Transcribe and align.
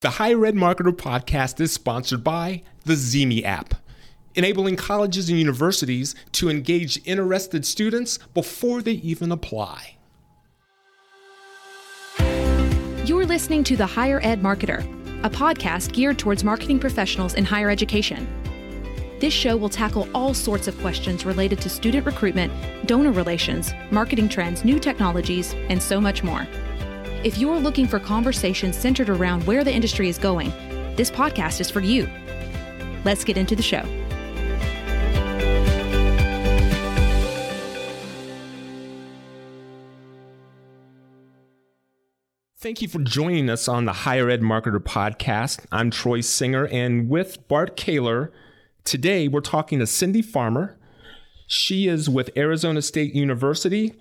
The 0.00 0.10
Higher 0.10 0.46
Ed 0.46 0.54
Marketer 0.54 0.92
podcast 0.92 1.60
is 1.60 1.72
sponsored 1.72 2.22
by 2.22 2.62
the 2.84 2.92
ZeeMee 2.92 3.42
app, 3.42 3.74
enabling 4.36 4.76
colleges 4.76 5.28
and 5.28 5.36
universities 5.36 6.14
to 6.34 6.48
engage 6.48 7.04
interested 7.04 7.66
students 7.66 8.20
before 8.32 8.80
they 8.80 8.92
even 8.92 9.32
apply. 9.32 9.96
You're 13.04 13.26
listening 13.26 13.64
to 13.64 13.76
The 13.76 13.86
Higher 13.86 14.20
Ed 14.22 14.40
Marketer, 14.40 14.84
a 15.24 15.30
podcast 15.30 15.92
geared 15.92 16.16
towards 16.16 16.44
marketing 16.44 16.78
professionals 16.78 17.34
in 17.34 17.44
higher 17.44 17.68
education. 17.68 18.28
This 19.18 19.34
show 19.34 19.56
will 19.56 19.68
tackle 19.68 20.08
all 20.14 20.32
sorts 20.32 20.68
of 20.68 20.78
questions 20.78 21.26
related 21.26 21.60
to 21.62 21.68
student 21.68 22.06
recruitment, 22.06 22.52
donor 22.86 23.10
relations, 23.10 23.72
marketing 23.90 24.28
trends, 24.28 24.64
new 24.64 24.78
technologies, 24.78 25.54
and 25.68 25.82
so 25.82 26.00
much 26.00 26.22
more. 26.22 26.46
If 27.24 27.36
you're 27.36 27.58
looking 27.58 27.88
for 27.88 27.98
conversations 27.98 28.76
centered 28.76 29.08
around 29.08 29.44
where 29.44 29.64
the 29.64 29.72
industry 29.74 30.08
is 30.08 30.18
going, 30.18 30.50
this 30.94 31.10
podcast 31.10 31.60
is 31.60 31.68
for 31.68 31.80
you. 31.80 32.08
Let's 33.04 33.24
get 33.24 33.36
into 33.36 33.56
the 33.56 33.62
show. 33.62 33.82
Thank 42.60 42.82
you 42.82 42.86
for 42.86 43.00
joining 43.00 43.50
us 43.50 43.66
on 43.66 43.84
the 43.84 43.92
Higher 43.92 44.30
Ed 44.30 44.42
Marketer 44.42 44.78
podcast. 44.78 45.66
I'm 45.72 45.90
Troy 45.90 46.20
Singer, 46.20 46.66
and 46.68 47.08
with 47.08 47.48
Bart 47.48 47.76
Caylor, 47.76 48.32
today 48.84 49.26
we're 49.26 49.40
talking 49.40 49.80
to 49.80 49.86
Cindi 49.86 50.24
Farmer. 50.24 50.78
She 51.48 51.88
is 51.88 52.08
with 52.08 52.30
Arizona 52.36 52.80
State 52.82 53.12
University 53.14 53.98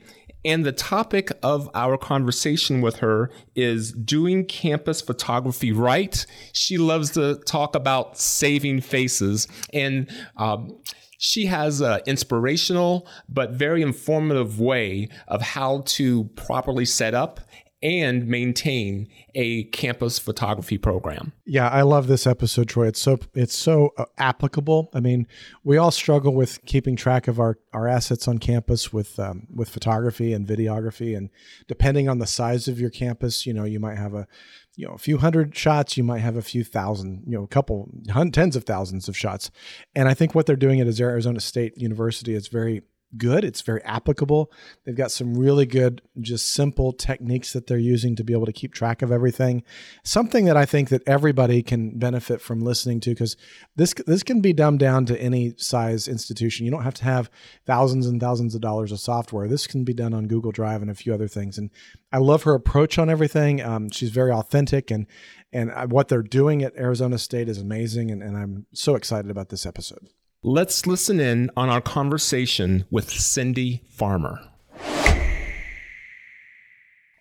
and 0.48 0.66
the 0.66 0.72
topic 0.72 1.30
of 1.44 1.70
our 1.76 1.98
conversation 1.98 2.80
with 2.80 2.96
her 2.98 3.30
is 3.54 3.92
doing 3.92 4.46
campus 4.46 5.02
photography 5.02 5.73
right. 5.73 6.26
She 6.54 6.78
loves 6.78 7.12
to 7.12 7.36
talk 7.46 7.76
about 7.76 8.18
saving 8.18 8.80
faces. 8.80 9.50
And 9.73 10.09
um, 10.38 10.80
she 11.17 11.48
has 11.48 11.81
an 11.81 12.00
inspirational 12.06 13.09
but 13.28 13.52
very 13.52 13.81
informative 13.81 14.58
way 14.58 15.09
of 15.28 15.42
how 15.42 15.84
to 15.88 16.23
properly 16.38 16.86
set 16.86 17.14
up 17.14 17.42
and 17.83 18.28
maintain 18.28 19.08
a 19.36 19.66
campus 19.66 20.17
photography 20.17 20.80
program. 20.80 21.31
Yeah, 21.45 21.70
I 21.70 21.83
love 21.83 22.08
this 22.08 22.25
episode, 22.25 22.67
Troy. 22.67 22.88
It's 22.88 23.00
so 23.00 23.20
it's 23.36 23.56
so 23.56 23.94
uh, 23.97 24.06
applicable. 24.17 24.89
I 24.94 25.00
mean, 25.00 25.28
we 25.64 25.78
all 25.78 25.92
struggle 25.92 26.33
with 26.33 26.64
keeping 26.66 26.95
track 26.95 27.28
of 27.28 27.39
our 27.39 27.59
our 27.73 27.88
assets 27.88 28.28
on 28.28 28.39
campus 28.39 28.92
with 28.92 29.20
um, 29.20 29.48
with 29.53 29.70
photography 29.70 30.33
and 30.33 30.48
videography, 30.48 31.16
and 31.16 31.30
depending 31.67 32.09
on 32.09 32.17
the 32.17 32.28
size 32.28 32.67
of 32.67 32.80
your 32.80 32.89
campus, 32.89 33.45
you 33.45 33.53
know, 33.53 33.64
you 33.64 33.80
might 33.80 33.98
have 33.98 34.16
a 34.16 34.28
you 34.75 34.88
know 34.88 34.94
a 34.94 35.00
few 35.00 35.20
hundred 35.20 35.55
shots, 35.55 35.98
you 35.98 36.03
might 36.03 36.20
have 36.20 36.36
a 36.36 36.42
few 36.42 36.64
thousand, 36.64 37.23
you 37.28 37.38
know, 37.38 37.44
a 37.44 37.48
couple 37.48 37.89
tens 38.31 38.55
of 38.55 38.64
thousands 38.64 39.08
of 39.08 39.16
shots. 39.16 39.52
And 39.95 40.08
I 40.08 40.16
think 40.16 40.33
what 40.33 40.48
they're 40.48 40.55
doing 40.55 40.80
at 40.80 41.00
Arizona 41.00 41.39
State 41.39 41.78
University 41.78 42.33
is 42.33 42.48
very 42.48 42.81
good. 43.16 43.45
It's 43.45 43.61
very 43.61 43.81
applicable. 43.83 44.52
They've 44.86 44.95
got 44.95 45.11
some 45.11 45.36
really 45.36 45.66
good, 45.66 46.02
just 46.19 46.52
simple 46.52 46.91
techniques 46.91 47.53
that 47.53 47.67
they're 47.67 47.77
using 47.77 48.16
to 48.16 48.23
be 48.23 48.33
able 48.33 48.45
to 48.45 48.52
keep 48.52 48.73
track 48.73 49.02
of 49.02 49.11
everything. 49.11 49.64
Something 50.03 50.45
that 50.45 50.58
I 50.58 50.66
think 50.66 50.89
that 50.89 51.08
everybody 51.08 51.64
can 51.64 51.97
benefit 51.97 52.41
from 52.41 52.59
listening 52.59 52.99
to 53.02 53.11
because 53.11 53.38
this 53.75 53.94
this 54.05 54.23
can 54.23 54.41
be 54.41 54.53
dumbed 54.53 54.80
down 54.80 55.05
to 55.05 55.22
any 55.22 55.53
size 55.58 56.08
institution. 56.08 56.66
You 56.66 56.72
don't 56.72 56.83
have 56.83 56.95
to 56.95 57.05
have 57.05 57.30
thousands 57.66 58.08
and 58.08 58.19
thousands 58.19 58.55
of 58.55 58.61
dollars 58.61 58.91
of 58.91 58.99
software. 58.99 59.47
This 59.47 59.67
can 59.67 59.83
be 59.83 59.94
done 59.94 60.14
on 60.14 60.27
Google 60.27 60.52
Drive 60.52 60.81
and 60.81 60.92
a 60.92 60.95
few 60.95 61.14
other 61.14 61.27
things. 61.27 61.58
And 61.58 61.69
I 62.11 62.17
love 62.17 62.44
her 62.44 62.53
approach 62.53 62.99
on 62.99 63.09
everything. 63.09 63.61
Um, 63.61 63.89
she's 63.89 64.11
very 64.11 64.31
authentic 64.31 64.92
and 64.92 65.08
and 65.53 65.92
what 65.92 66.09
they're 66.09 66.21
doing 66.21 66.61
at 66.61 66.75
Arizona 66.75 67.17
State 67.17 67.47
is 67.47 67.58
amazing. 67.58 68.11
And, 68.11 68.21
and 68.21 68.36
I'm 68.36 68.66
so 68.73 68.95
excited 68.95 69.31
about 69.31 69.49
this 69.49 69.66
episode. 69.66 70.09
Let's 70.43 70.85
listen 70.85 71.19
in 71.19 71.49
on 71.57 71.69
our 71.69 71.81
conversation 71.81 72.85
with 72.91 73.09
Cindi 73.09 73.81
Farmer. 73.89 74.39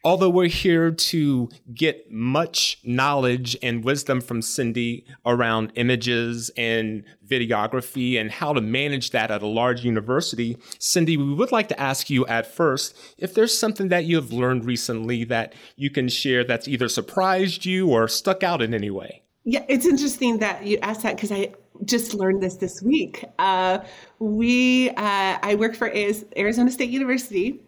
Although 0.04 0.28
we're 0.28 0.48
here 0.48 0.90
to 0.90 1.48
get 1.72 2.12
much 2.12 2.78
knowledge 2.84 3.56
and 3.62 3.82
wisdom 3.82 4.20
from 4.20 4.42
Cindi 4.42 5.06
around 5.24 5.72
images 5.76 6.50
and 6.58 7.04
videography 7.26 8.20
and 8.20 8.30
how 8.30 8.52
to 8.52 8.60
manage 8.60 9.12
that 9.12 9.30
at 9.30 9.40
a 9.40 9.46
large 9.46 9.82
university, 9.82 10.56
Cindi, 10.78 11.16
we 11.16 11.32
would 11.32 11.52
like 11.52 11.68
to 11.68 11.80
ask 11.80 12.10
you 12.10 12.26
at 12.26 12.46
first 12.46 12.94
if 13.16 13.32
there's 13.32 13.58
something 13.58 13.88
that 13.88 14.04
you 14.04 14.16
have 14.16 14.30
learned 14.30 14.66
recently 14.66 15.24
that 15.24 15.54
you 15.74 15.88
can 15.88 16.10
share 16.10 16.44
that's 16.44 16.68
either 16.68 16.86
surprised 16.86 17.64
you 17.64 17.88
or 17.88 18.08
stuck 18.08 18.42
out 18.42 18.60
in 18.60 18.74
any 18.74 18.90
way. 18.90 19.22
Yeah, 19.48 19.64
it's 19.68 19.86
interesting 19.86 20.38
that 20.38 20.66
you 20.66 20.76
asked 20.82 21.02
that 21.04 21.14
because 21.14 21.30
I 21.30 21.54
just 21.84 22.14
learned 22.14 22.42
this 22.42 22.56
this 22.56 22.82
week. 22.82 23.24
Uh, 23.38 23.78
we, 24.18 24.90
uh, 24.90 25.38
I 25.42 25.56
work 25.58 25.74
for 25.74 25.92
Arizona 26.36 26.70
State 26.70 26.90
University. 26.90 27.60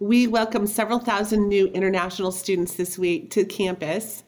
We 0.00 0.26
welcomed 0.26 0.68
several 0.68 0.98
thousand 0.98 1.48
new 1.48 1.68
international 1.68 2.32
students 2.32 2.74
this 2.74 2.98
week 2.98 3.30
to 3.30 3.44
campus. 3.44 4.24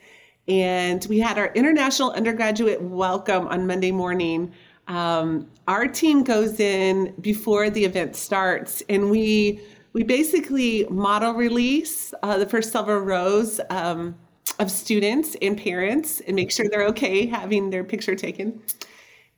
And 0.48 1.04
we 1.08 1.18
had 1.18 1.38
our 1.38 1.52
international 1.54 2.12
undergraduate 2.12 2.80
welcome 2.80 3.48
on 3.48 3.66
Monday 3.66 3.90
morning. 3.90 4.52
Um, 4.86 5.48
our 5.66 5.88
team 5.88 6.22
goes 6.22 6.60
in 6.60 7.14
before 7.20 7.68
the 7.68 7.84
event 7.84 8.14
starts, 8.14 8.82
and 8.88 9.10
we 9.10 9.60
we 9.92 10.04
basically 10.04 10.86
model 10.88 11.32
release 11.32 12.14
uh, 12.22 12.38
the 12.38 12.46
first 12.46 12.70
several 12.70 13.00
rows. 13.00 13.60
Um, 13.70 14.16
of 14.58 14.70
students 14.70 15.36
and 15.42 15.58
parents 15.58 16.20
and 16.26 16.34
make 16.34 16.50
sure 16.50 16.66
they're 16.70 16.86
okay 16.86 17.26
having 17.26 17.70
their 17.70 17.84
picture 17.84 18.14
taken 18.14 18.58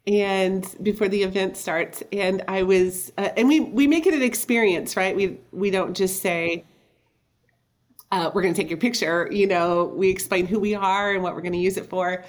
and 0.08 0.74
before 0.82 1.06
the 1.06 1.22
event 1.22 1.56
starts 1.56 2.02
and 2.12 2.42
i 2.48 2.62
was 2.62 3.12
uh, 3.18 3.28
and 3.36 3.46
we 3.46 3.60
we 3.60 3.86
make 3.86 4.06
it 4.06 4.14
an 4.14 4.22
experience 4.22 4.96
right 4.96 5.14
we 5.14 5.38
we 5.52 5.70
don't 5.70 5.96
just 5.96 6.22
say 6.22 6.64
uh, 8.10 8.30
we're 8.32 8.40
going 8.40 8.54
to 8.54 8.60
take 8.60 8.70
your 8.70 8.78
picture 8.78 9.28
you 9.30 9.46
know 9.46 9.84
we 9.94 10.08
explain 10.08 10.46
who 10.46 10.58
we 10.58 10.74
are 10.74 11.12
and 11.12 11.22
what 11.22 11.34
we're 11.34 11.42
going 11.42 11.52
to 11.52 11.58
use 11.58 11.76
it 11.76 11.86
for 11.90 12.24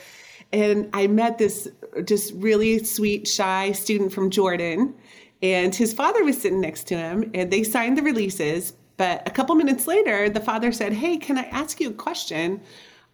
and 0.51 0.89
i 0.93 1.07
met 1.07 1.37
this 1.37 1.69
just 2.03 2.33
really 2.33 2.83
sweet 2.83 3.27
shy 3.27 3.71
student 3.71 4.11
from 4.11 4.29
jordan 4.29 4.93
and 5.41 5.73
his 5.73 5.93
father 5.93 6.23
was 6.25 6.39
sitting 6.39 6.59
next 6.59 6.85
to 6.85 6.97
him 6.97 7.31
and 7.33 7.49
they 7.49 7.63
signed 7.63 7.97
the 7.97 8.03
releases 8.03 8.73
but 8.99 9.25
a 9.25 9.31
couple 9.31 9.55
minutes 9.55 9.87
later, 9.87 10.29
the 10.29 10.41
father 10.41 10.73
said, 10.73 10.91
Hey, 10.91 11.15
can 11.15 11.37
I 11.37 11.43
ask 11.43 11.79
you 11.79 11.89
a 11.89 11.93
question? 11.93 12.59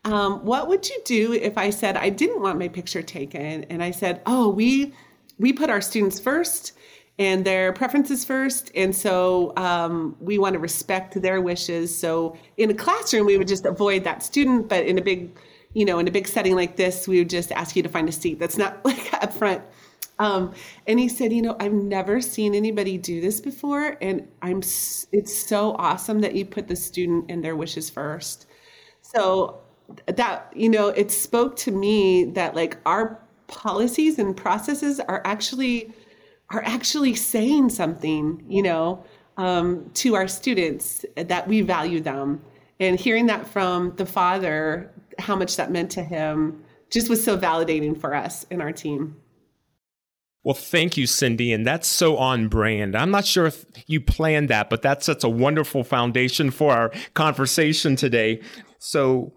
Um, 0.05 0.45
what 0.45 0.67
would 0.67 0.87
you 0.87 1.01
do 1.03 1.33
if 1.33 1.57
I 1.57 1.69
said 1.71 1.97
I 1.97 2.09
didn't 2.09 2.41
want 2.41 2.59
my 2.59 2.67
picture 2.67 3.01
taken? 3.01 3.65
And 3.65 3.83
I 3.83 3.91
said, 3.91 4.21
Oh, 4.25 4.49
we 4.49 4.93
we 5.39 5.51
put 5.51 5.69
our 5.69 5.81
students 5.81 6.19
first 6.19 6.73
and 7.17 7.45
their 7.45 7.73
preferences 7.73 8.23
first. 8.23 8.71
And 8.75 8.95
so 8.95 9.53
um, 9.57 10.15
we 10.19 10.37
want 10.37 10.53
to 10.53 10.59
respect 10.59 11.21
their 11.21 11.41
wishes. 11.41 11.95
So 11.97 12.37
in 12.57 12.69
a 12.69 12.73
classroom, 12.73 13.25
we 13.25 13.37
would 13.37 13.47
just 13.47 13.65
avoid 13.65 14.03
that 14.03 14.23
student, 14.23 14.69
but 14.69 14.85
in 14.85 14.97
a 14.97 15.01
big, 15.01 15.37
you 15.73 15.85
know, 15.85 15.99
in 15.99 16.07
a 16.07 16.11
big 16.11 16.27
setting 16.27 16.55
like 16.55 16.77
this, 16.77 17.07
we 17.07 17.19
would 17.19 17.29
just 17.29 17.51
ask 17.51 17.75
you 17.75 17.83
to 17.83 17.89
find 17.89 18.07
a 18.07 18.11
seat 18.11 18.39
that's 18.39 18.57
not 18.57 18.79
like 18.85 19.13
up 19.13 19.33
front. 19.33 19.61
Um, 20.19 20.53
and 20.87 20.99
he 20.99 21.09
said, 21.09 21.33
you 21.33 21.41
know, 21.41 21.57
I've 21.59 21.73
never 21.73 22.21
seen 22.21 22.55
anybody 22.55 22.97
do 22.97 23.19
this 23.19 23.41
before, 23.41 23.97
and 24.01 24.25
I'm. 24.41 24.59
It's 24.59 25.35
so 25.35 25.75
awesome 25.77 26.21
that 26.21 26.35
you 26.35 26.45
put 26.45 26.69
the 26.69 26.75
student 26.77 27.25
and 27.27 27.43
their 27.43 27.57
wishes 27.57 27.89
first. 27.89 28.47
So 29.01 29.64
that 30.07 30.51
you 30.55 30.69
know, 30.69 30.89
it 30.89 31.11
spoke 31.11 31.55
to 31.57 31.71
me 31.71 32.25
that 32.25 32.55
like 32.55 32.77
our 32.85 33.19
policies 33.47 34.19
and 34.19 34.35
processes 34.35 34.99
are 34.99 35.21
actually 35.25 35.93
are 36.49 36.63
actually 36.63 37.15
saying 37.15 37.69
something, 37.69 38.43
you 38.47 38.61
know, 38.61 39.03
um, 39.37 39.89
to 39.95 40.15
our 40.15 40.27
students 40.27 41.05
that 41.15 41.47
we 41.47 41.61
value 41.61 41.99
them. 41.99 42.41
And 42.79 42.99
hearing 42.99 43.27
that 43.27 43.47
from 43.47 43.95
the 43.95 44.05
father, 44.05 44.91
how 45.17 45.35
much 45.35 45.55
that 45.55 45.71
meant 45.71 45.91
to 45.91 46.03
him, 46.03 46.63
just 46.89 47.09
was 47.09 47.23
so 47.23 47.37
validating 47.37 47.99
for 47.99 48.13
us 48.13 48.45
and 48.51 48.61
our 48.61 48.71
team. 48.71 49.15
Well, 50.43 50.53
thank 50.53 50.95
you, 50.95 51.05
Cindi. 51.05 51.55
And 51.55 51.65
that's 51.65 51.87
so 51.87 52.17
on 52.17 52.49
brand. 52.49 52.95
I'm 52.95 53.09
not 53.09 53.25
sure 53.25 53.47
if 53.47 53.65
you 53.87 53.99
planned 53.99 54.49
that, 54.49 54.69
but 54.69 54.83
that 54.83 55.03
sets 55.03 55.23
a 55.23 55.29
wonderful 55.29 55.83
foundation 55.83 56.51
for 56.51 56.71
our 56.71 56.91
conversation 57.15 57.95
today. 57.95 58.41
So, 58.77 59.33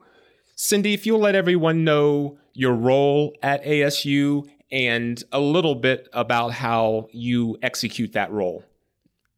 Cindi, 0.59 0.93
if 0.93 1.07
you'll 1.07 1.21
let 1.21 1.37
everyone 1.37 1.85
know 1.85 2.37
your 2.53 2.75
role 2.75 3.33
at 3.45 3.63
ASU 3.63 4.45
and 4.73 5.23
a 5.31 5.39
little 5.39 5.77
bit 5.77 6.09
about 6.13 6.53
how 6.53 7.07
you 7.13 7.57
execute 7.63 8.13
that 8.15 8.33
role. 8.33 8.65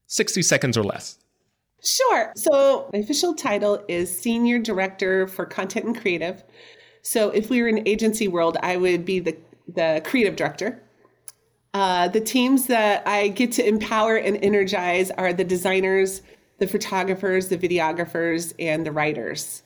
60 0.06 0.40
seconds 0.40 0.78
or 0.78 0.82
less. 0.82 1.18
Sure. 1.84 2.32
So, 2.36 2.88
my 2.94 3.00
official 3.00 3.34
title 3.34 3.84
is 3.86 4.10
Senior 4.18 4.58
Director 4.58 5.26
for 5.26 5.44
Content 5.44 5.84
and 5.84 6.00
Creative. 6.00 6.42
So, 7.02 7.28
if 7.28 7.50
we 7.50 7.60
were 7.60 7.68
in 7.68 7.86
agency 7.86 8.26
world, 8.26 8.56
I 8.62 8.78
would 8.78 9.04
be 9.04 9.20
the, 9.20 9.36
the 9.68 10.00
creative 10.04 10.36
director. 10.36 10.82
Uh, 11.74 12.08
the 12.08 12.20
teams 12.20 12.66
that 12.66 13.06
I 13.06 13.28
get 13.28 13.52
to 13.52 13.66
empower 13.66 14.16
and 14.16 14.42
energize 14.42 15.10
are 15.12 15.34
the 15.34 15.44
designers, 15.44 16.22
the 16.58 16.66
photographers, 16.66 17.48
the 17.48 17.58
videographers, 17.58 18.54
and 18.58 18.86
the 18.86 18.92
writers. 18.92 19.62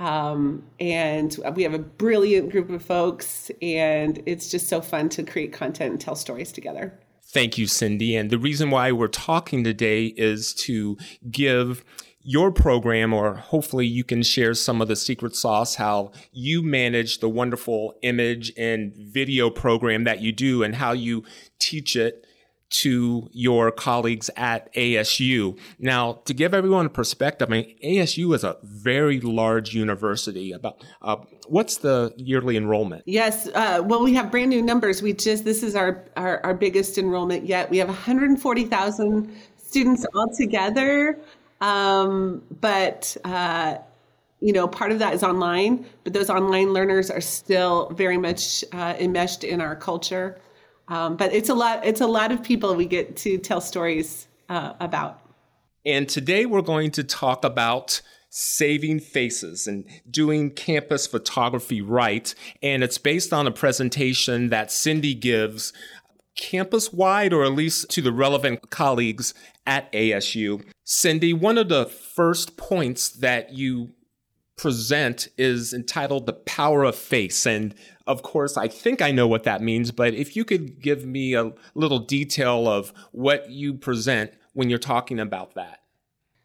Um, 0.00 0.64
and 0.80 1.38
we 1.54 1.62
have 1.62 1.74
a 1.74 1.78
brilliant 1.78 2.50
group 2.50 2.70
of 2.70 2.82
folks, 2.82 3.50
and 3.60 4.22
it's 4.24 4.50
just 4.50 4.66
so 4.66 4.80
fun 4.80 5.10
to 5.10 5.22
create 5.22 5.52
content 5.52 5.92
and 5.92 6.00
tell 6.00 6.16
stories 6.16 6.52
together. 6.52 6.98
Thank 7.22 7.58
you, 7.58 7.66
Cindi. 7.66 8.18
And 8.18 8.30
the 8.30 8.38
reason 8.38 8.70
why 8.70 8.90
we're 8.92 9.08
talking 9.08 9.62
today 9.62 10.06
is 10.06 10.54
to 10.54 10.96
give 11.30 11.84
your 12.22 12.50
program, 12.50 13.12
or 13.12 13.34
hopefully 13.34 13.86
you 13.86 14.02
can 14.02 14.22
share 14.22 14.54
some 14.54 14.80
of 14.80 14.88
the 14.88 14.96
secret 14.96 15.36
sauce, 15.36 15.74
how 15.74 16.12
you 16.32 16.62
manage 16.62 17.18
the 17.18 17.28
wonderful 17.28 17.94
image 18.02 18.52
and 18.56 18.94
video 18.94 19.50
program 19.50 20.04
that 20.04 20.20
you 20.20 20.32
do 20.32 20.62
and 20.62 20.76
how 20.76 20.92
you 20.92 21.24
teach 21.58 21.94
it 21.94 22.26
to 22.70 23.28
your 23.32 23.70
colleagues 23.70 24.30
at 24.36 24.72
ASU. 24.74 25.58
Now, 25.78 26.14
to 26.24 26.34
give 26.34 26.54
everyone 26.54 26.86
a 26.86 26.90
perspective, 26.90 27.48
I 27.48 27.52
mean, 27.52 27.76
ASU 27.84 28.34
is 28.34 28.44
a 28.44 28.56
very 28.62 29.20
large 29.20 29.74
university. 29.74 30.52
About 30.52 30.82
uh, 31.02 31.16
what's 31.48 31.78
the 31.78 32.12
yearly 32.16 32.56
enrollment? 32.56 33.02
Yes, 33.06 33.48
uh, 33.48 33.82
well, 33.84 34.02
we 34.02 34.14
have 34.14 34.30
brand 34.30 34.50
new 34.50 34.62
numbers. 34.62 35.02
We 35.02 35.12
just 35.12 35.44
this 35.44 35.62
is 35.62 35.74
our 35.74 36.04
our, 36.16 36.44
our 36.44 36.54
biggest 36.54 36.96
enrollment 36.98 37.46
yet. 37.46 37.70
We 37.70 37.78
have 37.78 37.88
140,000 37.88 39.36
students 39.56 40.06
altogether. 40.14 41.18
Um, 41.60 42.42
but 42.60 43.16
uh, 43.24 43.78
you 44.40 44.52
know, 44.52 44.66
part 44.66 44.90
of 44.90 44.98
that 44.98 45.12
is 45.12 45.22
online, 45.22 45.84
but 46.04 46.12
those 46.12 46.30
online 46.30 46.72
learners 46.72 47.10
are 47.10 47.20
still 47.20 47.90
very 47.90 48.16
much 48.16 48.64
uh, 48.72 48.94
enmeshed 48.98 49.44
in 49.44 49.60
our 49.60 49.76
culture. 49.76 50.40
Um, 50.90 51.16
but 51.16 51.32
it's 51.32 51.48
a 51.48 51.54
lot. 51.54 51.86
It's 51.86 52.00
a 52.00 52.06
lot 52.06 52.32
of 52.32 52.42
people 52.42 52.74
we 52.74 52.84
get 52.84 53.16
to 53.18 53.38
tell 53.38 53.60
stories 53.60 54.26
uh, 54.48 54.74
about. 54.80 55.20
And 55.86 56.08
today 56.08 56.44
we're 56.44 56.60
going 56.60 56.90
to 56.92 57.04
talk 57.04 57.44
about 57.44 58.02
saving 58.28 59.00
faces 59.00 59.66
and 59.66 59.84
doing 60.10 60.50
campus 60.50 61.06
photography 61.06 61.80
right. 61.80 62.34
And 62.62 62.84
it's 62.84 62.98
based 62.98 63.32
on 63.32 63.46
a 63.46 63.50
presentation 63.50 64.50
that 64.50 64.68
Cindi 64.68 65.18
gives 65.18 65.72
campus 66.36 66.92
wide, 66.92 67.32
or 67.32 67.44
at 67.44 67.52
least 67.52 67.90
to 67.90 68.02
the 68.02 68.12
relevant 68.12 68.70
colleagues 68.70 69.34
at 69.66 69.90
ASU. 69.92 70.64
Cindi, 70.86 71.34
one 71.34 71.58
of 71.58 71.68
the 71.68 71.86
first 71.86 72.56
points 72.56 73.10
that 73.10 73.52
you 73.52 73.90
present 74.60 75.26
is 75.38 75.72
entitled 75.72 76.26
The 76.26 76.34
Power 76.34 76.84
of 76.84 76.94
Face. 76.94 77.46
And 77.46 77.74
of 78.06 78.22
course, 78.22 78.58
I 78.58 78.68
think 78.68 79.00
I 79.00 79.10
know 79.10 79.26
what 79.26 79.44
that 79.44 79.62
means, 79.62 79.90
but 79.90 80.12
if 80.12 80.36
you 80.36 80.44
could 80.44 80.82
give 80.82 81.06
me 81.06 81.32
a 81.32 81.52
little 81.74 82.00
detail 82.00 82.68
of 82.68 82.92
what 83.12 83.48
you 83.48 83.72
present 83.72 84.32
when 84.52 84.68
you're 84.68 84.78
talking 84.78 85.18
about 85.18 85.54
that. 85.54 85.80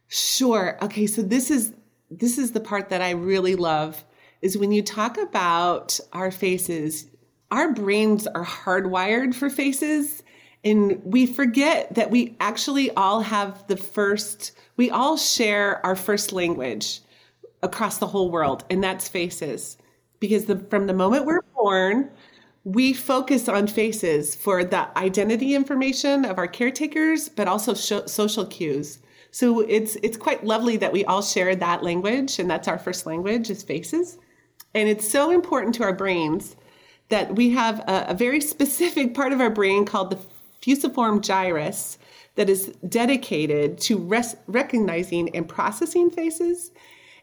Sure. 0.08 0.78
Okay, 0.82 1.08
so 1.08 1.22
this 1.22 1.52
is 1.52 1.74
this 2.10 2.38
is 2.38 2.54
the 2.54 2.62
part 2.62 2.88
that 2.88 3.02
I 3.02 3.10
really 3.10 3.58
love 3.58 4.06
is 4.42 4.58
when 4.58 4.72
you 4.72 4.82
talk 4.82 5.18
about 5.18 6.00
our 6.14 6.32
faces, 6.32 7.08
our 7.52 7.74
brains 7.74 8.28
are 8.28 8.46
hardwired 8.46 9.36
for 9.36 9.50
faces 9.50 10.24
and 10.64 11.02
we 11.04 11.26
forget 11.26 11.94
that 11.96 12.12
we 12.12 12.38
actually 12.40 12.92
all 12.92 13.20
have 13.20 13.68
the 13.68 13.76
first 13.76 14.54
we 14.78 14.90
all 14.90 15.18
share 15.18 15.86
our 15.86 15.98
first 15.98 16.32
language 16.32 17.02
across 17.66 17.98
the 17.98 18.08
whole 18.08 18.30
world 18.30 18.64
and 18.70 18.84
that's 18.84 19.08
faces 19.08 19.78
because 20.20 20.46
the, 20.46 20.58
from 20.70 20.88
the 20.88 20.94
moment 20.94 21.26
we're 21.26 21.42
born 21.56 22.10
we 22.64 22.94
focus 22.94 23.48
on 23.50 23.68
faces 23.68 24.36
for 24.36 24.64
the 24.64 24.98
identity 24.98 25.54
information 25.54 26.26
of 26.26 26.38
our 26.38 26.48
caretakers 26.48 27.28
but 27.28 27.48
also 27.48 27.74
sh- 27.74 28.08
social 28.08 28.46
cues 28.46 29.00
so 29.32 29.62
it's 29.62 29.96
it's 30.04 30.16
quite 30.16 30.46
lovely 30.46 30.78
that 30.78 30.94
we 30.94 31.04
all 31.06 31.22
share 31.22 31.56
that 31.56 31.84
language 31.84 32.40
and 32.40 32.50
that's 32.50 32.68
our 32.68 32.78
first 32.80 33.06
language 33.06 33.50
is 33.50 33.64
faces 33.64 34.20
and 34.76 34.88
it's 34.88 35.10
so 35.10 35.32
important 35.32 35.74
to 35.74 35.84
our 35.84 35.94
brains 35.94 36.56
that 37.10 37.36
we 37.36 37.50
have 37.52 37.80
a, 37.82 38.06
a 38.10 38.14
very 38.14 38.42
specific 38.42 39.14
part 39.16 39.34
of 39.34 39.42
our 39.42 39.50
brain 39.50 39.86
called 39.86 40.12
the 40.12 40.20
fusiform 40.62 41.22
gyrus 41.22 41.98
that 42.36 42.50
is 42.50 42.68
dedicated 42.88 43.78
to 43.80 43.98
res- 43.98 44.36
recognizing 44.48 45.34
and 45.36 45.48
processing 45.48 46.10
faces. 46.10 46.72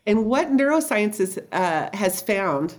And 0.07 0.27
what 0.27 0.53
neuroscience 0.53 1.39
uh, 1.53 1.97
has 1.97 2.21
found 2.21 2.77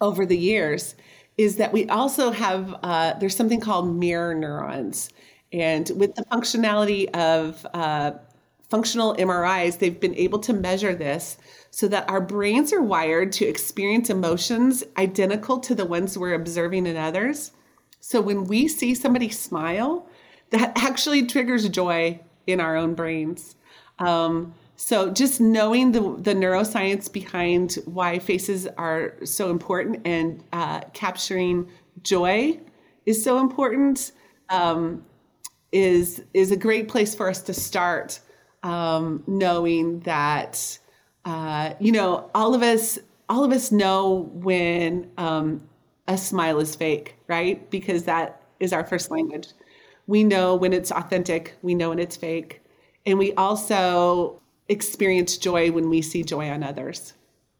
over 0.00 0.24
the 0.24 0.38
years 0.38 0.94
is 1.36 1.56
that 1.56 1.72
we 1.72 1.88
also 1.88 2.30
have 2.30 2.74
uh, 2.82 3.14
there's 3.14 3.36
something 3.36 3.60
called 3.60 3.94
mirror 3.96 4.34
neurons, 4.34 5.10
and 5.52 5.90
with 5.96 6.14
the 6.14 6.24
functionality 6.26 7.08
of 7.14 7.66
uh, 7.74 8.12
functional 8.68 9.14
MRIs, 9.16 9.78
they've 9.78 10.00
been 10.00 10.14
able 10.14 10.38
to 10.40 10.52
measure 10.52 10.94
this 10.94 11.36
so 11.70 11.88
that 11.88 12.08
our 12.08 12.20
brains 12.20 12.72
are 12.72 12.82
wired 12.82 13.32
to 13.32 13.46
experience 13.46 14.08
emotions 14.08 14.82
identical 14.96 15.58
to 15.60 15.74
the 15.74 15.84
ones 15.84 16.16
we're 16.16 16.34
observing 16.34 16.86
in 16.86 16.96
others. 16.96 17.52
So 18.00 18.20
when 18.20 18.44
we 18.44 18.68
see 18.68 18.94
somebody 18.94 19.28
smile, 19.28 20.06
that 20.50 20.72
actually 20.76 21.26
triggers 21.26 21.68
joy 21.68 22.20
in 22.46 22.60
our 22.60 22.76
own 22.76 22.94
brains. 22.94 23.56
Um, 23.98 24.54
so 24.84 25.12
just 25.12 25.40
knowing 25.40 25.92
the, 25.92 26.00
the 26.00 26.34
neuroscience 26.34 27.10
behind 27.10 27.74
why 27.84 28.18
faces 28.18 28.66
are 28.76 29.14
so 29.24 29.48
important 29.48 30.04
and 30.04 30.42
uh, 30.52 30.80
capturing 30.92 31.70
joy 32.02 32.58
is 33.06 33.22
so 33.22 33.38
important 33.38 34.10
um, 34.48 35.04
is 35.70 36.24
is 36.34 36.50
a 36.50 36.56
great 36.56 36.88
place 36.88 37.14
for 37.14 37.28
us 37.28 37.42
to 37.42 37.54
start. 37.54 38.18
Um, 38.64 39.22
knowing 39.28 40.00
that 40.00 40.78
uh, 41.24 41.74
you 41.78 41.92
know 41.92 42.28
all 42.34 42.52
of 42.52 42.62
us 42.62 42.98
all 43.28 43.44
of 43.44 43.52
us 43.52 43.70
know 43.70 44.30
when 44.32 45.08
um, 45.16 45.62
a 46.08 46.18
smile 46.18 46.58
is 46.58 46.74
fake, 46.74 47.14
right? 47.28 47.70
Because 47.70 48.02
that 48.06 48.42
is 48.58 48.72
our 48.72 48.84
first 48.84 49.12
language. 49.12 49.46
We 50.08 50.24
know 50.24 50.56
when 50.56 50.72
it's 50.72 50.90
authentic, 50.90 51.54
we 51.62 51.76
know 51.76 51.90
when 51.90 52.00
it's 52.00 52.16
fake. 52.16 52.62
And 53.06 53.16
we 53.16 53.32
also 53.34 54.41
experience 54.72 55.38
joy 55.38 55.70
when 55.70 55.88
we 55.88 56.02
see 56.02 56.24
joy 56.24 56.50
on 56.50 56.62
others. 56.62 57.12